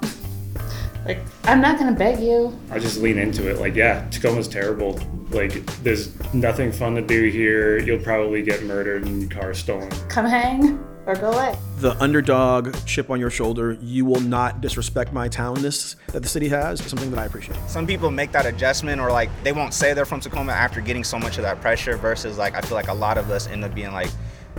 Like, 1.06 1.20
I'm 1.44 1.60
not 1.60 1.78
gonna 1.78 1.96
beg 1.96 2.20
you. 2.20 2.58
I 2.70 2.78
just 2.80 2.98
lean 2.98 3.18
into 3.18 3.48
it. 3.48 3.60
Like, 3.60 3.76
yeah, 3.76 4.08
Tacoma's 4.10 4.48
terrible. 4.48 4.98
Like, 5.30 5.64
there's 5.82 6.12
nothing 6.34 6.72
fun 6.72 6.96
to 6.96 7.02
do 7.02 7.28
here. 7.28 7.78
You'll 7.78 8.02
probably 8.02 8.42
get 8.42 8.64
murdered 8.64 9.04
and 9.06 9.22
your 9.22 9.30
car 9.30 9.54
stolen. 9.54 9.90
Come 10.08 10.26
hang 10.26 10.84
or 11.06 11.14
go 11.14 11.30
away. 11.30 11.56
The 11.78 11.92
underdog 12.02 12.74
chip 12.84 13.10
on 13.10 13.20
your 13.20 13.30
shoulder, 13.30 13.78
you 13.80 14.04
will 14.04 14.20
not 14.20 14.60
disrespect 14.60 15.12
my 15.12 15.28
townness 15.28 15.94
that 16.08 16.22
the 16.22 16.28
city 16.28 16.48
has, 16.48 16.80
is 16.80 16.90
something 16.90 17.10
that 17.10 17.18
I 17.20 17.26
appreciate. 17.26 17.58
Some 17.68 17.86
people 17.86 18.10
make 18.10 18.32
that 18.32 18.44
adjustment 18.44 19.00
or 19.00 19.12
like 19.12 19.30
they 19.44 19.52
won't 19.52 19.74
say 19.74 19.94
they're 19.94 20.04
from 20.04 20.20
Tacoma 20.20 20.52
after 20.52 20.80
getting 20.80 21.04
so 21.04 21.18
much 21.18 21.38
of 21.38 21.42
that 21.44 21.60
pressure 21.60 21.96
versus 21.96 22.38
like 22.38 22.56
I 22.56 22.60
feel 22.60 22.74
like 22.74 22.88
a 22.88 22.94
lot 22.94 23.18
of 23.18 23.30
us 23.30 23.46
end 23.46 23.64
up 23.64 23.74
being 23.74 23.92
like 23.92 24.10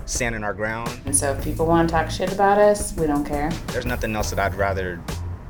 standing 0.05 0.43
our 0.43 0.53
ground. 0.53 1.01
And 1.05 1.15
so 1.15 1.33
if 1.33 1.43
people 1.43 1.65
want 1.65 1.89
to 1.89 1.93
talk 1.93 2.09
shit 2.09 2.31
about 2.31 2.57
us, 2.57 2.95
we 2.95 3.07
don't 3.07 3.25
care. 3.25 3.51
There's 3.67 3.85
nothing 3.85 4.15
else 4.15 4.29
that 4.29 4.39
I'd 4.39 4.55
rather 4.55 5.01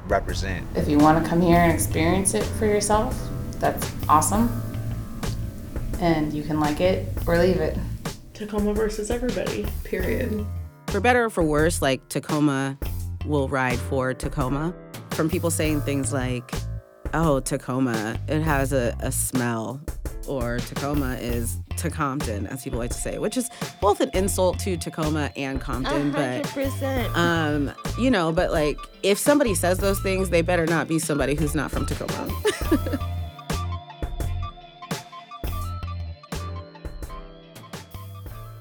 represent. 0.10 0.66
If 0.76 0.88
you 0.88 0.98
want 0.98 1.24
to 1.24 1.30
come 1.30 1.42
here 1.42 1.60
and 1.60 1.72
experience 1.72 2.34
it 2.34 2.44
for 2.44 2.66
yourself, 2.66 3.18
that's 3.60 3.92
awesome. 4.08 4.62
And 6.00 6.34
you 6.34 6.44
can 6.44 6.60
like 6.60 6.80
it 6.82 7.08
or 7.26 7.38
leave 7.38 7.58
it. 7.58 7.78
Tacoma 8.34 8.74
versus 8.74 9.10
everybody, 9.10 9.66
period. 9.84 10.46
For 10.88 11.00
better 11.00 11.26
or 11.26 11.30
for 11.30 11.44
worse, 11.44 11.82
like 11.82 12.08
Tacoma 12.10 12.78
will 13.26 13.50
ride 13.50 13.80
for 13.80 14.14
Tacoma. 14.14 14.76
From 15.12 15.30
people 15.30 15.50
saying 15.50 15.82
things 15.82 16.14
like, 16.14 16.52
oh, 17.14 17.40
Tacoma, 17.40 18.20
it 18.28 18.42
has 18.42 18.74
a, 18.74 18.96
a 19.00 19.12
smell, 19.12 19.82
or 20.28 20.60
Tacoma 20.60 21.16
is 21.16 21.58
Tacompton, 21.72 22.48
as 22.48 22.64
people 22.64 22.80
like 22.80 22.92
to 22.92 22.98
say, 22.98 23.18
which 23.18 23.38
is 23.38 23.50
both 23.82 24.02
an 24.02 24.10
insult 24.14 24.60
to 24.60 24.78
Tacoma 24.78 25.32
and 25.36 25.60
Compton. 25.62 26.12
But 26.12 26.44
100%. 26.44 27.16
um, 27.16 27.74
you 28.00 28.12
know, 28.12 28.32
but 28.32 28.52
like 28.52 28.78
if 29.04 29.18
somebody 29.18 29.56
says 29.56 29.80
those 29.80 30.00
things, 30.02 30.30
they 30.30 30.42
better 30.42 30.66
not 30.66 30.88
be 30.88 31.00
somebody 31.00 31.36
who's 31.36 31.56
not 31.56 31.72
from 31.72 31.86
Tacoma. 31.86 32.34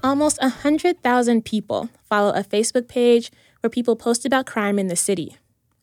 Almost 0.03 0.41
100,000 0.41 1.43
people 1.43 1.89
follow 2.09 2.31
a 2.31 2.43
Facebook 2.43 2.87
page 2.87 3.31
where 3.61 3.69
people 3.69 3.95
post 3.95 4.25
about 4.25 4.45
crime 4.45 4.79
in 4.79 4.87
the 4.87 4.95
city 4.95 5.37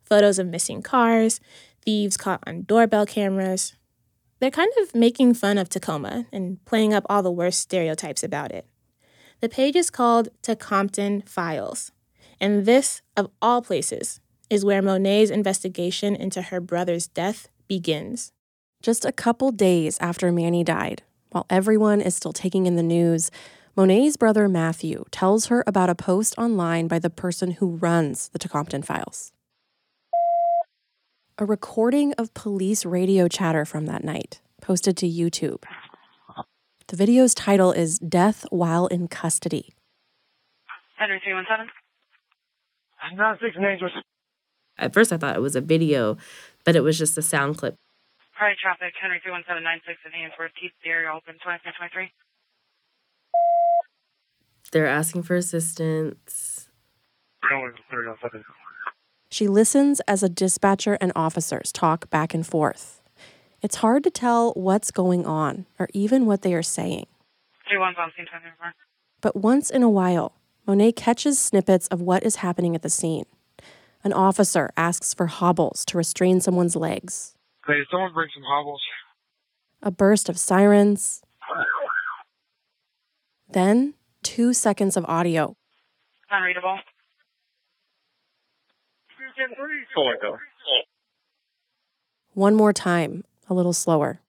photos 0.05 0.39
of 0.39 0.47
missing 0.47 0.83
cars, 0.83 1.41
thieves 1.85 2.17
caught 2.17 2.43
on 2.47 2.63
doorbell 2.63 3.07
cameras. 3.07 3.75
They're 4.41 4.51
kind 4.51 4.73
of 4.83 4.95
making 4.95 5.35
fun 5.35 5.59
of 5.59 5.69
Tacoma 5.69 6.27
and 6.33 6.63
playing 6.65 6.93
up 6.93 7.07
all 7.09 7.23
the 7.23 7.31
worst 7.31 7.61
stereotypes 7.61 8.23
about 8.23 8.53
it. 8.53 8.67
The 9.41 9.49
page 9.49 9.77
is 9.77 9.91
called 9.91 10.29
Tacompton 10.43 11.29
Files, 11.29 11.93
and 12.41 12.67
this, 12.67 13.03
of 13.17 13.31
all 13.41 13.63
places, 13.63 14.21
is 14.51 14.65
where 14.65 14.83
Monet's 14.83 15.31
investigation 15.31 16.15
into 16.15 16.43
her 16.43 16.61
brother's 16.61 17.07
death 17.07 17.49
begins. 17.69 18.33
Just 18.83 19.05
a 19.05 19.13
couple 19.13 19.51
days 19.51 19.99
after 20.01 20.31
Manny 20.31 20.63
died, 20.63 21.03
while 21.31 21.47
everyone 21.49 22.01
is 22.01 22.15
still 22.15 22.33
taking 22.33 22.67
in 22.67 22.77
the 22.77 22.83
news, 22.83 23.31
Monet's 23.77 24.17
brother 24.17 24.49
Matthew 24.49 25.05
tells 25.11 25.47
her 25.47 25.65
about 25.67 25.91
a 25.91 25.95
post 25.95 26.35
online 26.39 26.87
by 26.87 26.99
the 26.99 27.11
person 27.11 27.53
who 27.53 27.77
runs 27.77 28.29
the 28.29 28.39
Tacompton 28.39 28.85
files. 28.85 29.33
A 31.37 31.45
recording 31.45 32.13
of 32.13 32.33
police 32.33 32.87
radio 32.87 33.27
chatter 33.27 33.65
from 33.65 33.87
that 33.87 34.05
night, 34.05 34.41
posted 34.63 34.97
to 34.99 35.09
YouTube. 35.09 35.65
The 36.87 36.95
video's 36.95 37.35
title 37.35 37.73
is 37.73 37.99
Death 37.99 38.47
While 38.51 38.87
in 38.87 39.09
Custody. 39.09 39.75
Henry 40.95 41.21
317. 41.25 41.67
Nine 43.19 43.37
six 43.41 43.57
At 44.79 44.95
first, 44.95 45.13
I 45.13 45.17
thought 45.17 45.35
it 45.35 45.43
was 45.43 45.57
a 45.57 45.61
video, 45.61 46.17
but 46.65 46.77
it 46.77 46.85
was 46.85 46.97
just 46.97 47.19
a 47.19 47.23
sound 47.23 47.59
clip. 47.59 47.75
Priority 48.39 48.61
traffic, 48.63 48.95
Henry 49.03 49.19
31796 49.19 49.99
in 50.07 50.15
Ainsworth. 50.15 50.53
Keep 50.55 50.71
the 50.85 50.91
area 50.91 51.11
open. 51.11 51.35
2323. 51.43 52.13
They're 54.71 54.87
asking 54.87 55.25
for 55.25 55.35
assistance. 55.35 56.69
She 59.35 59.49
listens 59.49 59.99
as 60.07 60.23
a 60.23 60.29
dispatcher 60.29 60.97
and 61.01 61.11
officers 61.17 61.73
talk 61.73 62.09
back 62.09 62.35
and 62.35 62.47
forth. 62.47 63.03
It's 63.63 63.83
hard 63.83 64.05
to 64.05 64.11
tell 64.11 64.53
what's 64.53 64.93
going 64.93 65.27
on 65.27 65.67
or 65.77 65.89
even 65.93 66.25
what 66.25 66.43
they 66.43 66.55
are 66.55 66.63
saying. 66.63 67.07
on 67.69 68.13
scene 68.17 68.27
But 69.21 69.35
once 69.35 69.71
in 69.71 69.83
a 69.83 69.91
while, 69.91 70.37
Monet 70.69 70.93
catches 70.93 71.37
snippets 71.41 71.89
of 71.89 72.01
what 72.01 72.23
is 72.23 72.37
happening 72.47 72.77
at 72.77 72.83
the 72.83 72.89
scene. 72.89 73.25
An 74.05 74.13
officer 74.13 74.71
asks 74.77 75.13
for 75.13 75.27
hobbles 75.27 75.85
to 75.87 75.99
restrain 75.99 76.41
someone's 76.41 76.77
legs. 76.77 77.35
Hey, 77.67 77.81
someone 77.91 78.13
bring 78.15 78.29
some 78.33 78.45
hobbles. 78.45 78.83
A 79.83 79.91
burst 79.91 80.29
of 80.29 80.39
sirens. 80.39 81.23
Then, 83.51 83.95
two 84.23 84.53
seconds 84.53 84.97
of 84.97 85.05
audio. 85.07 85.57
Unreadable. 86.31 86.79
One 92.33 92.55
more 92.55 92.73
time, 92.73 93.25
a 93.49 93.55
little 93.55 93.73
slower. 93.73 94.21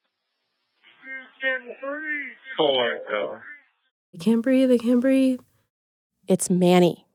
I 4.13 4.17
can't 4.17 4.41
breathe, 4.41 4.71
I 4.71 4.77
can't 4.77 5.01
breathe. 5.01 5.39
It's 6.27 6.49
Manny. 6.49 7.05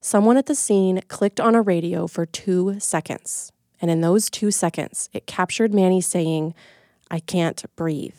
Someone 0.00 0.36
at 0.36 0.46
the 0.46 0.54
scene 0.54 1.02
clicked 1.08 1.40
on 1.40 1.54
a 1.54 1.62
radio 1.62 2.06
for 2.06 2.26
two 2.26 2.80
seconds. 2.80 3.52
And 3.80 3.90
in 3.90 4.00
those 4.00 4.28
two 4.28 4.50
seconds, 4.50 5.08
it 5.12 5.26
captured 5.26 5.72
Manny 5.72 6.00
saying, 6.00 6.54
I 7.10 7.20
can't 7.20 7.64
breathe. 7.76 8.16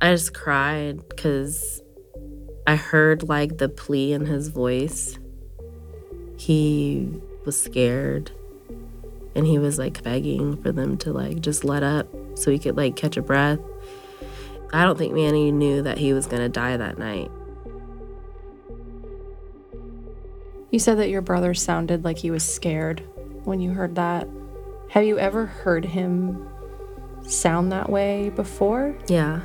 I 0.00 0.12
just 0.12 0.34
cried 0.34 1.08
because 1.08 1.82
I 2.68 2.76
heard 2.76 3.26
like 3.30 3.56
the 3.56 3.70
plea 3.70 4.12
in 4.12 4.26
his 4.26 4.48
voice. 4.48 5.18
He 6.36 7.08
was 7.46 7.58
scared 7.58 8.30
and 9.34 9.46
he 9.46 9.58
was 9.58 9.78
like 9.78 10.02
begging 10.02 10.62
for 10.62 10.70
them 10.70 10.98
to 10.98 11.10
like 11.14 11.40
just 11.40 11.64
let 11.64 11.82
up 11.82 12.08
so 12.34 12.50
he 12.50 12.58
could 12.58 12.76
like 12.76 12.94
catch 12.94 13.16
a 13.16 13.22
breath. 13.22 13.58
I 14.70 14.84
don't 14.84 14.98
think 14.98 15.14
Manny 15.14 15.50
knew 15.50 15.80
that 15.80 15.96
he 15.96 16.12
was 16.12 16.26
going 16.26 16.42
to 16.42 16.50
die 16.50 16.76
that 16.76 16.98
night. 16.98 17.30
You 20.70 20.78
said 20.78 20.98
that 20.98 21.08
your 21.08 21.22
brother 21.22 21.54
sounded 21.54 22.04
like 22.04 22.18
he 22.18 22.30
was 22.30 22.44
scared 22.44 23.02
when 23.44 23.60
you 23.60 23.70
heard 23.70 23.94
that. 23.94 24.28
Have 24.90 25.04
you 25.04 25.18
ever 25.18 25.46
heard 25.46 25.86
him 25.86 26.46
sound 27.22 27.72
that 27.72 27.88
way 27.88 28.28
before? 28.28 28.94
Yeah. 29.08 29.40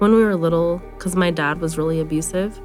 When 0.00 0.14
we 0.14 0.24
were 0.24 0.34
little, 0.34 0.78
because 0.96 1.14
my 1.14 1.30
dad 1.30 1.60
was 1.60 1.76
really 1.76 2.00
abusive. 2.00 2.58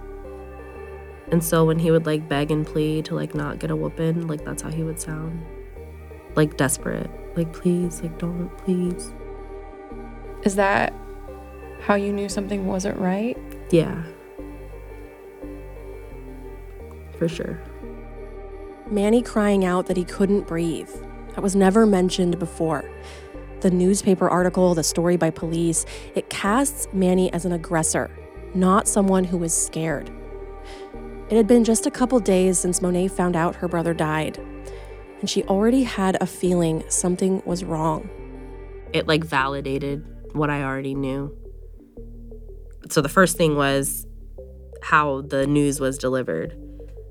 And 1.33 1.43
so 1.43 1.65
when 1.65 1.79
he 1.79 1.91
would 1.91 2.05
like 2.05 2.29
beg 2.29 2.49
and 2.49 2.65
plead 2.65 3.03
to 3.05 3.15
like 3.15 3.35
not 3.35 3.59
get 3.59 3.71
a 3.71 3.75
whooping, 3.75 4.27
like 4.27 4.45
that's 4.45 4.61
how 4.61 4.69
he 4.69 4.83
would 4.83 5.01
sound. 5.01 5.45
Like 6.35 6.55
desperate. 6.55 7.09
Like, 7.35 7.51
please, 7.51 8.01
like, 8.01 8.17
don't, 8.17 8.49
please. 8.59 9.13
Is 10.43 10.55
that 10.55 10.93
how 11.81 11.95
you 11.95 12.13
knew 12.13 12.29
something 12.29 12.65
wasn't 12.65 12.97
right? 12.99 13.37
Yeah. 13.69 14.01
For 17.17 17.27
sure. 17.27 17.61
Manny 18.89 19.21
crying 19.21 19.65
out 19.65 19.87
that 19.87 19.97
he 19.97 20.05
couldn't 20.05 20.47
breathe. 20.47 20.89
That 21.33 21.41
was 21.41 21.53
never 21.53 21.85
mentioned 21.85 22.39
before. 22.39 22.89
The 23.61 23.71
newspaper 23.71 24.29
article, 24.29 24.75
the 24.75 24.83
story 24.83 25.17
by 25.17 25.29
police, 25.29 25.85
it 26.13 26.29
casts 26.29 26.87
Manny 26.93 27.31
as 27.33 27.45
an 27.45 27.51
aggressor, 27.51 28.11
not 28.53 28.87
someone 28.87 29.23
who 29.23 29.37
was 29.37 29.53
scared. 29.53 30.11
It 31.29 31.37
had 31.37 31.47
been 31.47 31.63
just 31.63 31.87
a 31.87 31.91
couple 31.91 32.19
days 32.19 32.59
since 32.59 32.81
Monet 32.81 33.07
found 33.07 33.35
out 33.35 33.55
her 33.55 33.67
brother 33.67 33.93
died, 33.93 34.37
and 35.19 35.29
she 35.29 35.43
already 35.45 35.83
had 35.83 36.21
a 36.21 36.27
feeling 36.27 36.83
something 36.87 37.41
was 37.45 37.63
wrong. 37.63 38.09
It 38.93 39.07
like 39.07 39.23
validated 39.23 40.05
what 40.33 40.49
I 40.49 40.63
already 40.63 40.93
knew. 40.93 41.35
So 42.89 43.01
the 43.01 43.09
first 43.09 43.37
thing 43.37 43.55
was 43.55 44.05
how 44.83 45.21
the 45.21 45.47
news 45.47 45.79
was 45.79 45.97
delivered. 45.97 46.55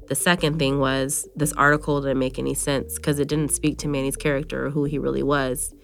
The 0.07 0.15
second 0.15 0.59
thing 0.59 0.79
was 0.79 1.29
this 1.35 1.53
article 1.55 2.01
didn't 2.01 2.19
make 2.19 2.39
any 2.39 2.55
sense 2.55 2.97
because 2.97 3.19
it 3.19 3.27
didn't 3.27 3.51
speak 3.51 3.79
to 3.79 3.89
Manny's 3.89 4.17
character 4.17 4.67
or 4.67 4.71
who 4.71 4.85
he 4.85 4.99
really 4.99 5.23
was. 5.23 5.75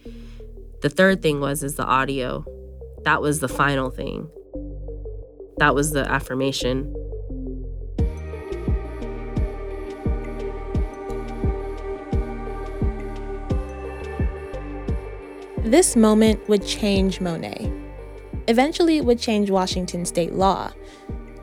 The 0.80 0.88
third 0.88 1.20
thing 1.20 1.40
was 1.40 1.62
is 1.62 1.74
the 1.74 1.84
audio. 1.84 2.42
That 3.04 3.20
was 3.20 3.40
the 3.40 3.48
final 3.48 3.90
thing. 3.90 4.30
That 5.58 5.74
was 5.74 5.90
the 5.90 6.10
affirmation. 6.10 6.94
This 15.58 15.96
moment 15.96 16.48
would 16.48 16.64
change 16.64 17.20
Monet. 17.20 17.70
Eventually, 18.48 18.96
it 18.96 19.04
would 19.04 19.18
change 19.18 19.50
Washington 19.50 20.06
state 20.06 20.32
law. 20.32 20.72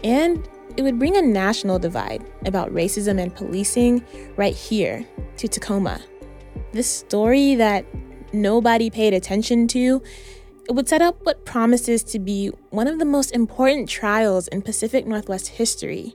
And 0.03 0.49
it 0.77 0.81
would 0.81 0.97
bring 0.97 1.15
a 1.15 1.21
national 1.21 1.77
divide 1.77 2.27
about 2.45 2.73
racism 2.73 3.21
and 3.21 3.33
policing 3.35 4.03
right 4.35 4.55
here 4.55 5.05
to 5.37 5.47
Tacoma. 5.47 6.01
This 6.71 6.89
story 6.89 7.53
that 7.53 7.85
nobody 8.33 8.89
paid 8.89 9.13
attention 9.13 9.67
to, 9.69 10.01
it 10.67 10.73
would 10.73 10.89
set 10.89 11.01
up 11.01 11.25
what 11.25 11.45
promises 11.45 12.03
to 12.03 12.19
be 12.19 12.49
one 12.69 12.87
of 12.87 12.99
the 12.99 13.05
most 13.05 13.31
important 13.31 13.87
trials 13.87 14.47
in 14.49 14.61
Pacific 14.61 15.07
Northwest 15.07 15.47
history. 15.49 16.13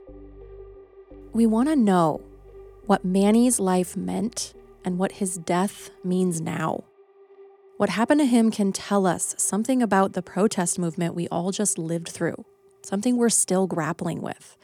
We 1.33 1.45
want 1.45 1.69
to 1.69 1.75
know 1.75 2.21
what 2.85 3.03
Manny's 3.03 3.59
life 3.59 3.97
meant 3.97 4.53
and 4.85 4.99
what 4.99 5.13
his 5.13 5.37
death 5.37 5.89
means 6.03 6.39
now. 6.39 6.83
What 7.77 7.89
happened 7.89 8.19
to 8.19 8.25
him 8.25 8.51
can 8.51 8.71
tell 8.71 9.07
us 9.07 9.33
something 9.37 9.81
about 9.81 10.13
the 10.13 10.21
protest 10.21 10.77
movement 10.77 11.15
we 11.15 11.27
all 11.29 11.51
just 11.51 11.79
lived 11.79 12.09
through, 12.09 12.45
something 12.83 13.17
we're 13.17 13.29
still 13.29 13.65
grappling 13.65 14.21
with. 14.21 14.55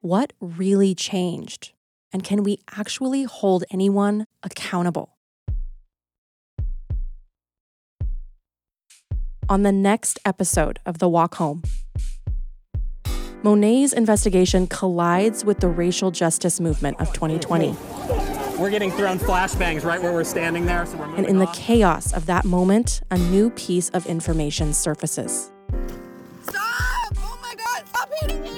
What 0.00 0.32
really 0.40 0.94
changed? 0.94 1.72
And 2.12 2.24
can 2.24 2.42
we 2.42 2.60
actually 2.70 3.24
hold 3.24 3.64
anyone 3.70 4.26
accountable? 4.42 5.15
On 9.48 9.62
the 9.62 9.70
next 9.70 10.18
episode 10.24 10.80
of 10.84 10.98
The 10.98 11.08
Walk 11.08 11.36
Home, 11.36 11.62
Monet's 13.44 13.92
investigation 13.92 14.66
collides 14.66 15.44
with 15.44 15.60
the 15.60 15.68
racial 15.68 16.10
justice 16.10 16.58
movement 16.58 17.00
of 17.00 17.12
2020. 17.12 17.76
We're 18.58 18.70
getting 18.70 18.90
thrown 18.90 19.20
flashbangs 19.20 19.84
right 19.84 20.02
where 20.02 20.12
we're 20.12 20.24
standing 20.24 20.66
there. 20.66 20.84
So 20.84 20.96
we're 20.96 21.14
And 21.14 21.26
in 21.26 21.38
the 21.38 21.46
chaos 21.54 22.12
of 22.12 22.26
that 22.26 22.44
moment, 22.44 23.02
a 23.12 23.18
new 23.18 23.50
piece 23.50 23.88
of 23.90 24.04
information 24.06 24.72
surfaces. 24.72 25.52
Stop! 26.42 27.14
Oh 27.18 27.38
my 27.40 27.54
god, 27.54 27.86
stop 27.86 28.10
hitting 28.22 28.42
him! 28.42 28.55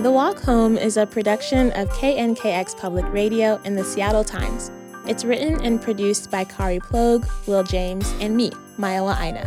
The 0.00 0.10
Walk 0.10 0.40
Home 0.44 0.78
is 0.78 0.96
a 0.96 1.04
production 1.04 1.72
of 1.72 1.90
KNKX 1.90 2.78
Public 2.78 3.04
Radio 3.12 3.60
and 3.66 3.76
the 3.76 3.84
Seattle 3.84 4.24
Times. 4.24 4.70
It's 5.06 5.26
written 5.26 5.62
and 5.62 5.78
produced 5.78 6.30
by 6.30 6.44
Kari 6.44 6.78
Plog, 6.78 7.28
Will 7.46 7.62
James, 7.62 8.10
and 8.18 8.34
me, 8.34 8.50
Mayowa 8.78 9.20
Aina. 9.20 9.46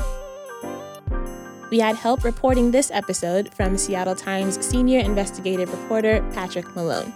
We 1.71 1.79
had 1.79 1.95
help 1.95 2.23
reporting 2.23 2.69
this 2.69 2.91
episode 2.91 3.51
from 3.55 3.79
Seattle 3.79 4.13
Times 4.13 4.63
senior 4.63 4.99
investigative 4.99 5.71
reporter 5.71 6.23
Patrick 6.35 6.75
Malone. 6.75 7.11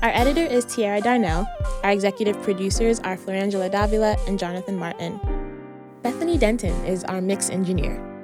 Our 0.00 0.10
editor 0.10 0.44
is 0.44 0.64
Tiara 0.64 1.00
Darnell. 1.00 1.44
Our 1.82 1.90
executive 1.90 2.40
producers 2.44 3.00
are 3.00 3.16
Florangela 3.16 3.68
Davila 3.68 4.16
and 4.28 4.38
Jonathan 4.38 4.76
Martin. 4.76 5.18
Bethany 6.02 6.38
Denton 6.38 6.84
is 6.84 7.02
our 7.02 7.20
mix 7.20 7.50
engineer. 7.50 8.15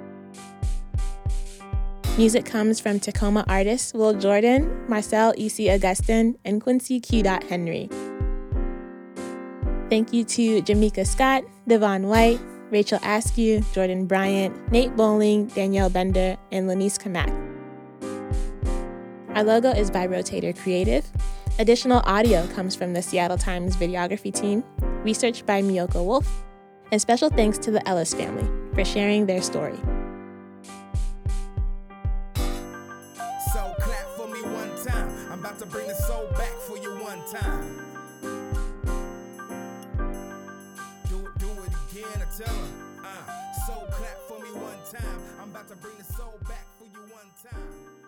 Music 2.19 2.45
comes 2.45 2.79
from 2.79 3.01
Tacoma 3.01 3.43
artists 3.49 3.95
Will 3.95 4.13
Jordan, 4.13 4.87
Marcel 4.87 5.33
E.C. 5.35 5.71
Augustin, 5.71 6.37
and 6.45 6.61
Quincy 6.61 7.01
Q. 7.01 7.23
Henry. 7.49 7.89
Thank 9.89 10.13
you 10.13 10.23
to 10.25 10.61
Jamaica 10.61 11.07
Scott, 11.07 11.43
Devon 11.67 12.09
White, 12.09 12.39
Rachel 12.71 12.99
Askew, 13.03 13.65
Jordan 13.73 14.05
Bryant, 14.05 14.71
Nate 14.71 14.95
Bowling, 14.95 15.47
Danielle 15.47 15.89
Bender, 15.89 16.37
and 16.51 16.69
Lanice 16.69 16.99
Kamak. 16.99 17.33
Our 19.35 19.45
logo 19.45 19.71
is 19.71 19.91
by 19.91 20.07
Rotator 20.07 20.55
Creative. 20.55 21.11
Additional 21.59 22.03
audio 22.05 22.47
comes 22.49 22.77
from 22.77 22.93
the 22.93 23.01
Seattle 23.01 23.39
Times 23.39 23.75
videography 23.75 24.35
team, 24.35 24.63
research 25.03 25.47
by 25.47 25.63
Miyoko 25.63 26.05
Wolf, 26.05 26.45
and 26.91 27.01
special 27.01 27.31
thanks 27.31 27.57
to 27.57 27.71
the 27.71 27.87
Ellis 27.89 28.13
family 28.13 28.47
for 28.75 28.85
sharing 28.85 29.25
their 29.25 29.41
story. 29.41 29.79
About 35.53 35.61
to 35.61 35.67
bring 35.67 35.87
the 35.87 35.95
soul 35.95 36.27
back 36.39 36.55
for 36.67 36.79
you 36.79 36.91
one 36.97 37.21
time. 37.27 37.77
Do 41.11 41.27
it, 41.27 41.39
do 41.39 41.49
it 41.51 41.73
again. 41.91 42.23
I 42.23 42.43
tell 42.43 42.55
'em. 42.55 43.05
Uh, 43.05 43.67
so 43.67 43.75
clap 43.91 44.19
for 44.29 44.39
me 44.39 44.51
one 44.53 44.79
time. 44.91 45.21
I'm 45.43 45.51
about 45.51 45.69
to 45.69 45.77
bring 45.77 45.99
the 45.99 46.05
soul 46.05 46.39
back 46.49 46.65
for 46.79 46.85
you 46.85 47.01
one 47.13 47.31
time. 47.43 48.02